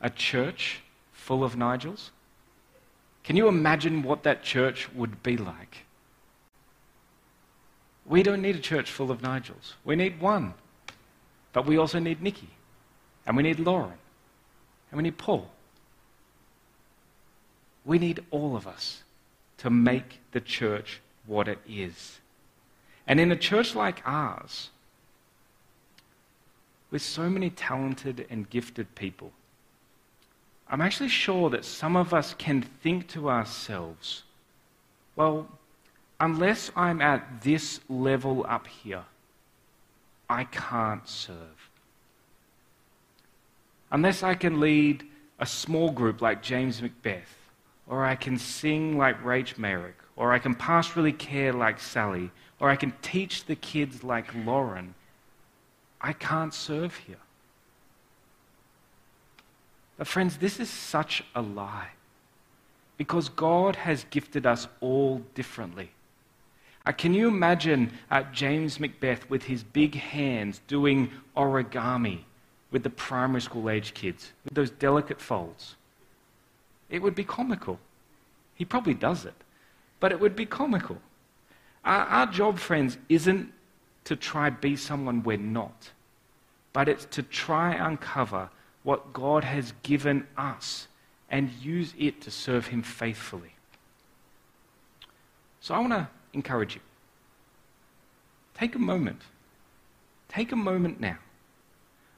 a 0.00 0.08
church 0.08 0.82
full 1.12 1.42
of 1.42 1.56
Nigels? 1.56 2.10
Can 3.24 3.36
you 3.36 3.48
imagine 3.48 4.04
what 4.04 4.22
that 4.22 4.44
church 4.44 4.88
would 4.92 5.22
be 5.24 5.36
like? 5.36 5.84
We 8.10 8.24
don't 8.24 8.42
need 8.42 8.56
a 8.56 8.60
church 8.60 8.90
full 8.90 9.12
of 9.12 9.22
Nigels. 9.22 9.74
We 9.84 9.94
need 9.94 10.20
one. 10.20 10.54
But 11.52 11.64
we 11.64 11.78
also 11.78 12.00
need 12.00 12.20
Nikki. 12.20 12.50
And 13.24 13.36
we 13.36 13.44
need 13.44 13.60
Lauren. 13.60 13.98
And 14.90 14.96
we 14.96 15.04
need 15.04 15.16
Paul. 15.16 15.48
We 17.84 18.00
need 18.00 18.24
all 18.32 18.56
of 18.56 18.66
us 18.66 19.04
to 19.58 19.70
make 19.70 20.18
the 20.32 20.40
church 20.40 21.00
what 21.24 21.46
it 21.46 21.60
is. 21.68 22.18
And 23.06 23.20
in 23.20 23.30
a 23.30 23.36
church 23.36 23.76
like 23.76 24.02
ours, 24.04 24.70
with 26.90 27.02
so 27.02 27.30
many 27.30 27.50
talented 27.50 28.26
and 28.28 28.50
gifted 28.50 28.92
people, 28.96 29.30
I'm 30.68 30.80
actually 30.80 31.10
sure 31.10 31.48
that 31.50 31.64
some 31.64 31.94
of 31.94 32.12
us 32.12 32.34
can 32.34 32.62
think 32.62 33.06
to 33.10 33.30
ourselves, 33.30 34.24
well, 35.14 35.46
unless 36.20 36.70
I'm 36.76 37.00
at 37.00 37.42
this 37.42 37.80
level 37.88 38.44
up 38.46 38.66
here, 38.66 39.04
I 40.28 40.44
can't 40.44 41.08
serve. 41.08 41.70
Unless 43.90 44.22
I 44.22 44.34
can 44.34 44.60
lead 44.60 45.04
a 45.38 45.46
small 45.46 45.90
group 45.90 46.20
like 46.20 46.42
James 46.42 46.80
Macbeth, 46.80 47.36
or 47.88 48.04
I 48.04 48.14
can 48.14 48.38
sing 48.38 48.96
like 48.98 49.20
Rach 49.24 49.58
Merrick, 49.58 49.96
or 50.14 50.32
I 50.32 50.38
can 50.38 50.54
pastorally 50.54 51.16
care 51.18 51.52
like 51.52 51.80
Sally, 51.80 52.30
or 52.60 52.68
I 52.68 52.76
can 52.76 52.92
teach 53.02 53.46
the 53.46 53.56
kids 53.56 54.04
like 54.04 54.32
Lauren, 54.44 54.94
I 56.00 56.12
can't 56.12 56.54
serve 56.54 56.94
here. 56.94 57.16
But, 59.96 60.06
friends, 60.06 60.36
this 60.36 60.60
is 60.60 60.70
such 60.70 61.24
a 61.34 61.42
lie. 61.42 61.90
Because 62.96 63.28
God 63.30 63.76
has 63.76 64.04
gifted 64.10 64.46
us 64.46 64.68
all 64.80 65.22
differently. 65.34 65.90
Uh, 66.90 66.92
can 66.92 67.14
you 67.14 67.28
imagine 67.28 67.92
uh, 68.10 68.24
James 68.32 68.80
Macbeth 68.80 69.30
with 69.30 69.44
his 69.44 69.62
big 69.62 69.94
hands 69.94 70.60
doing 70.66 71.08
origami 71.36 72.18
with 72.72 72.82
the 72.82 72.90
primary 72.90 73.40
school 73.40 73.70
age 73.70 73.94
kids, 73.94 74.32
with 74.44 74.54
those 74.54 74.72
delicate 74.72 75.20
folds? 75.20 75.76
It 76.88 77.00
would 77.00 77.14
be 77.14 77.22
comical. 77.22 77.78
He 78.56 78.64
probably 78.64 78.94
does 78.94 79.24
it, 79.24 79.36
but 80.00 80.10
it 80.10 80.18
would 80.18 80.34
be 80.34 80.46
comical. 80.46 80.98
Our, 81.84 82.06
our 82.06 82.26
job, 82.26 82.58
friends, 82.58 82.98
isn't 83.08 83.52
to 84.02 84.16
try 84.16 84.50
be 84.50 84.74
someone 84.74 85.22
we're 85.22 85.36
not, 85.36 85.90
but 86.72 86.88
it's 86.88 87.04
to 87.04 87.22
try 87.22 87.72
uncover 87.72 88.50
what 88.82 89.12
God 89.12 89.44
has 89.44 89.74
given 89.84 90.26
us 90.36 90.88
and 91.30 91.52
use 91.62 91.94
it 91.96 92.20
to 92.22 92.32
serve 92.32 92.66
Him 92.66 92.82
faithfully. 92.82 93.54
So 95.60 95.72
I 95.76 95.78
want 95.78 95.92
to 95.92 96.08
encourage 96.32 96.74
you. 96.74 96.80
Take 98.54 98.74
a 98.74 98.78
moment. 98.78 99.22
Take 100.28 100.52
a 100.52 100.56
moment 100.56 101.00
now. 101.00 101.18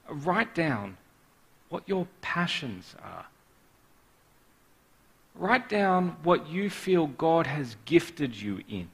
Write 0.09 0.55
down 0.55 0.96
what 1.68 1.83
your 1.87 2.07
passions 2.20 2.94
are. 3.03 3.27
Write 5.35 5.68
down 5.68 6.16
what 6.22 6.48
you 6.48 6.68
feel 6.68 7.07
God 7.07 7.46
has 7.46 7.77
gifted 7.87 8.40
you 8.40 8.61
in. 8.68 8.88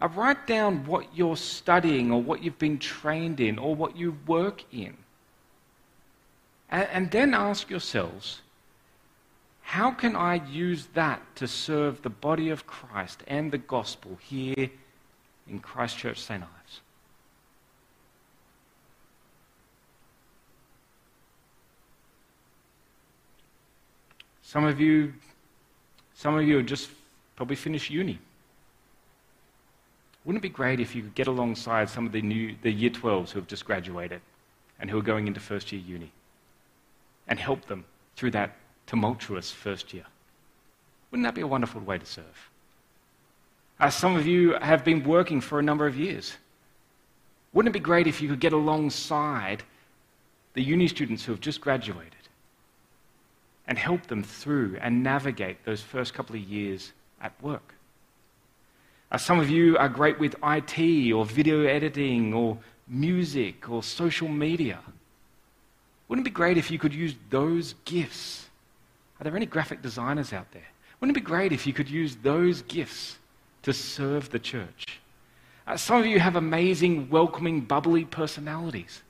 Uh, 0.00 0.08
write 0.08 0.46
down 0.46 0.84
what 0.86 1.06
you're 1.16 1.36
studying 1.36 2.12
or 2.12 2.22
what 2.22 2.42
you've 2.42 2.58
been 2.58 2.78
trained 2.78 3.40
in 3.40 3.58
or 3.58 3.74
what 3.74 3.96
you 3.96 4.16
work 4.26 4.62
in. 4.72 4.96
And, 6.70 6.88
and 6.92 7.10
then 7.10 7.34
ask 7.34 7.70
yourselves 7.70 8.42
how 9.68 9.90
can 9.90 10.16
I 10.16 10.36
use 10.48 10.86
that 10.94 11.20
to 11.36 11.46
serve 11.46 12.00
the 12.00 12.08
body 12.08 12.48
of 12.48 12.66
Christ 12.66 13.22
and 13.26 13.52
the 13.52 13.58
gospel 13.58 14.16
here 14.22 14.70
in 15.46 15.58
Christchurch 15.60 16.18
St. 16.18 16.42
Ives? 16.42 16.80
Some 24.40 24.64
of 24.64 24.80
you, 24.80 25.12
some 26.14 26.34
of 26.34 26.44
you 26.44 26.56
have 26.56 26.64
just 26.64 26.88
probably 27.36 27.56
finished 27.56 27.90
uni. 27.90 28.18
Wouldn't 30.24 30.42
it 30.42 30.48
be 30.48 30.54
great 30.54 30.80
if 30.80 30.96
you 30.96 31.02
could 31.02 31.14
get 31.14 31.26
alongside 31.26 31.90
some 31.90 32.06
of 32.06 32.12
the 32.12 32.22
new 32.22 32.56
the 32.62 32.72
year 32.72 32.88
12s 32.88 33.32
who 33.32 33.38
have 33.40 33.48
just 33.48 33.66
graduated 33.66 34.22
and 34.80 34.88
who 34.88 34.98
are 34.98 35.02
going 35.02 35.26
into 35.26 35.40
first 35.40 35.70
year 35.72 35.82
uni 35.82 36.10
and 37.26 37.38
help 37.38 37.66
them 37.66 37.84
through 38.16 38.30
that 38.30 38.56
tumultuous 38.88 39.52
first 39.52 39.94
year. 39.94 40.06
Wouldn't 41.10 41.24
that 41.24 41.36
be 41.36 41.42
a 41.42 41.46
wonderful 41.46 41.80
way 41.80 41.98
to 41.98 42.06
serve? 42.06 42.50
As 43.78 43.94
some 43.94 44.16
of 44.16 44.26
you 44.26 44.54
have 44.54 44.84
been 44.84 45.04
working 45.04 45.40
for 45.40 45.60
a 45.60 45.62
number 45.62 45.86
of 45.86 45.96
years. 45.96 46.36
Wouldn't 47.52 47.72
it 47.72 47.78
be 47.78 47.82
great 47.82 48.08
if 48.08 48.20
you 48.20 48.28
could 48.28 48.40
get 48.40 48.52
alongside 48.52 49.62
the 50.54 50.62
uni 50.62 50.88
students 50.88 51.24
who 51.24 51.30
have 51.30 51.40
just 51.40 51.60
graduated 51.60 52.14
and 53.68 53.78
help 53.78 54.06
them 54.06 54.24
through 54.24 54.76
and 54.80 55.04
navigate 55.04 55.64
those 55.64 55.80
first 55.80 56.14
couple 56.14 56.34
of 56.34 56.42
years 56.42 56.92
at 57.20 57.32
work. 57.42 57.74
Uh, 59.12 59.18
some 59.18 59.38
of 59.38 59.48
you 59.48 59.76
are 59.78 59.88
great 59.88 60.18
with 60.18 60.34
IT 60.42 61.12
or 61.12 61.24
video 61.24 61.64
editing 61.64 62.34
or 62.34 62.58
music 62.88 63.68
or 63.70 63.82
social 63.82 64.28
media. 64.28 64.80
Wouldn't 66.08 66.26
it 66.26 66.30
be 66.30 66.34
great 66.34 66.56
if 66.56 66.70
you 66.70 66.78
could 66.78 66.94
use 66.94 67.14
those 67.30 67.74
gifts? 67.84 68.47
Are 69.20 69.24
there 69.24 69.36
any 69.36 69.46
graphic 69.46 69.82
designers 69.82 70.32
out 70.32 70.50
there? 70.52 70.66
Wouldn't 71.00 71.16
it 71.16 71.20
be 71.20 71.24
great 71.24 71.52
if 71.52 71.66
you 71.66 71.72
could 71.72 71.88
use 71.88 72.16
those 72.16 72.62
gifts 72.62 73.18
to 73.62 73.72
serve 73.72 74.30
the 74.30 74.38
church? 74.38 75.00
Uh, 75.66 75.76
some 75.76 76.00
of 76.00 76.06
you 76.06 76.18
have 76.20 76.36
amazing, 76.36 77.10
welcoming, 77.10 77.60
bubbly 77.60 78.04
personalities. 78.04 79.02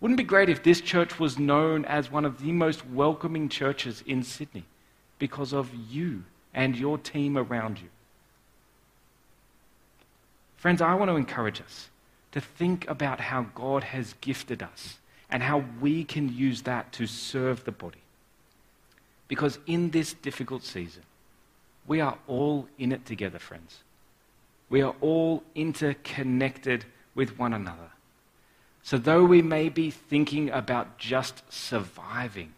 Wouldn't 0.00 0.18
it 0.18 0.24
be 0.24 0.28
great 0.28 0.48
if 0.48 0.62
this 0.62 0.80
church 0.80 1.18
was 1.18 1.38
known 1.38 1.84
as 1.84 2.10
one 2.10 2.24
of 2.24 2.40
the 2.40 2.52
most 2.52 2.86
welcoming 2.88 3.48
churches 3.48 4.02
in 4.06 4.22
Sydney 4.22 4.64
because 5.18 5.52
of 5.52 5.70
you 5.90 6.24
and 6.52 6.76
your 6.76 6.98
team 6.98 7.38
around 7.38 7.78
you? 7.78 7.88
Friends, 10.56 10.82
I 10.82 10.94
want 10.94 11.10
to 11.10 11.16
encourage 11.16 11.60
us 11.60 11.88
to 12.32 12.40
think 12.40 12.88
about 12.88 13.20
how 13.20 13.46
God 13.54 13.84
has 13.84 14.14
gifted 14.20 14.62
us 14.62 14.98
and 15.30 15.42
how 15.42 15.64
we 15.80 16.04
can 16.04 16.34
use 16.34 16.62
that 16.62 16.92
to 16.92 17.06
serve 17.06 17.64
the 17.64 17.72
body. 17.72 18.02
Because 19.28 19.58
in 19.66 19.90
this 19.90 20.14
difficult 20.14 20.62
season, 20.62 21.02
we 21.86 22.00
are 22.00 22.18
all 22.26 22.68
in 22.78 22.92
it 22.92 23.04
together, 23.06 23.38
friends. 23.38 23.80
We 24.68 24.82
are 24.82 24.94
all 25.00 25.42
interconnected 25.54 26.84
with 27.14 27.38
one 27.38 27.52
another. 27.52 27.90
So, 28.82 28.98
though 28.98 29.24
we 29.24 29.42
may 29.42 29.68
be 29.68 29.90
thinking 29.90 30.50
about 30.50 30.98
just 30.98 31.42
surviving, 31.52 32.52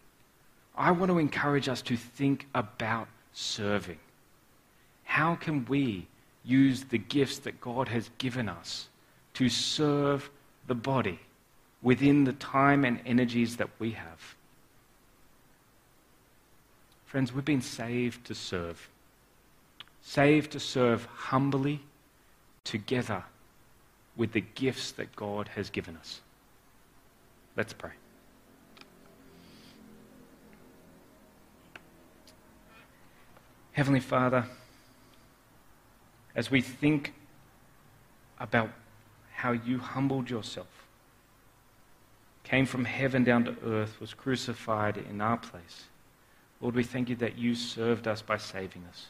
I 0.75 0.91
want 0.91 1.11
to 1.11 1.17
encourage 1.17 1.67
us 1.67 1.81
to 1.83 1.97
think 1.97 2.47
about 2.53 3.07
serving. 3.33 3.99
How 5.03 5.35
can 5.35 5.65
we 5.65 6.07
use 6.43 6.83
the 6.83 6.99
gifts 6.99 7.39
that 7.39 7.59
God 7.59 7.87
has 7.87 8.11
given 8.17 8.47
us 8.47 8.89
to 9.35 9.49
serve 9.49 10.29
the 10.67 10.75
body 10.75 11.19
within 11.81 12.25
the 12.25 12.33
time 12.33 12.85
and 12.85 13.01
energies 13.05 13.57
that 13.57 13.69
we 13.79 13.91
have? 13.91 14.35
Friends, 17.09 17.33
we've 17.33 17.43
been 17.43 17.59
saved 17.59 18.23
to 18.27 18.35
serve. 18.35 18.87
Saved 20.03 20.51
to 20.51 20.59
serve 20.59 21.05
humbly 21.05 21.79
together 22.63 23.23
with 24.15 24.31
the 24.31 24.41
gifts 24.41 24.91
that 24.91 25.15
God 25.15 25.47
has 25.55 25.71
given 25.71 25.97
us. 25.97 26.21
Let's 27.57 27.73
pray. 27.73 27.93
Heavenly 33.71 34.01
Father, 34.01 34.45
as 36.35 36.51
we 36.51 36.61
think 36.61 37.15
about 38.39 38.69
how 39.33 39.53
you 39.53 39.79
humbled 39.79 40.29
yourself, 40.29 40.85
came 42.43 42.67
from 42.67 42.85
heaven 42.85 43.23
down 43.23 43.45
to 43.45 43.55
earth, 43.65 43.99
was 43.99 44.13
crucified 44.13 44.97
in 44.97 45.21
our 45.21 45.37
place, 45.37 45.85
Lord, 46.61 46.75
we 46.75 46.83
thank 46.83 47.09
you 47.09 47.15
that 47.17 47.37
you 47.37 47.55
served 47.55 48.07
us 48.07 48.21
by 48.21 48.37
saving 48.37 48.83
us. 48.89 49.07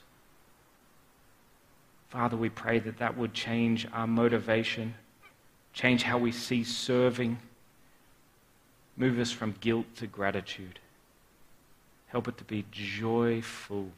Father, 2.10 2.38
we 2.38 2.50
pray 2.50 2.80
that 2.80 2.98
that 3.00 3.18
would 3.18 3.34
change 3.34 3.88
our 3.94 4.08
motivation, 4.08 4.96
change 5.74 6.04
how 6.04 6.18
we 6.18 6.32
see 6.32 6.64
serving, 6.64 7.40
move 8.98 9.20
us 9.20 9.32
from 9.32 9.56
guilt 9.62 9.86
to 9.96 10.08
gratitude. 10.08 10.80
Help 12.08 12.28
it 12.28 12.38
to 12.38 12.44
be 12.44 12.66
joyful. 12.72 13.90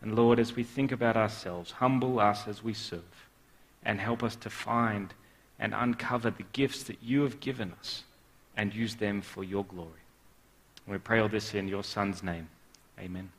And 0.00 0.14
Lord, 0.14 0.38
as 0.38 0.54
we 0.54 0.62
think 0.62 0.92
about 0.92 1.16
ourselves, 1.16 1.72
humble 1.72 2.20
us 2.20 2.46
as 2.46 2.62
we 2.62 2.74
serve, 2.74 3.28
and 3.84 4.00
help 4.00 4.22
us 4.22 4.36
to 4.36 4.50
find 4.50 5.12
and 5.58 5.74
uncover 5.74 6.30
the 6.30 6.44
gifts 6.52 6.84
that 6.84 7.02
you 7.02 7.22
have 7.22 7.40
given 7.40 7.72
us 7.78 8.04
and 8.56 8.74
use 8.74 8.96
them 8.96 9.20
for 9.20 9.42
your 9.42 9.64
glory. 9.64 10.05
And 10.86 10.92
we 10.92 10.98
pray 10.98 11.18
all 11.18 11.28
this 11.28 11.54
in 11.54 11.68
your 11.68 11.82
Son's 11.84 12.22
name. 12.22 12.48
Amen. 12.98 13.30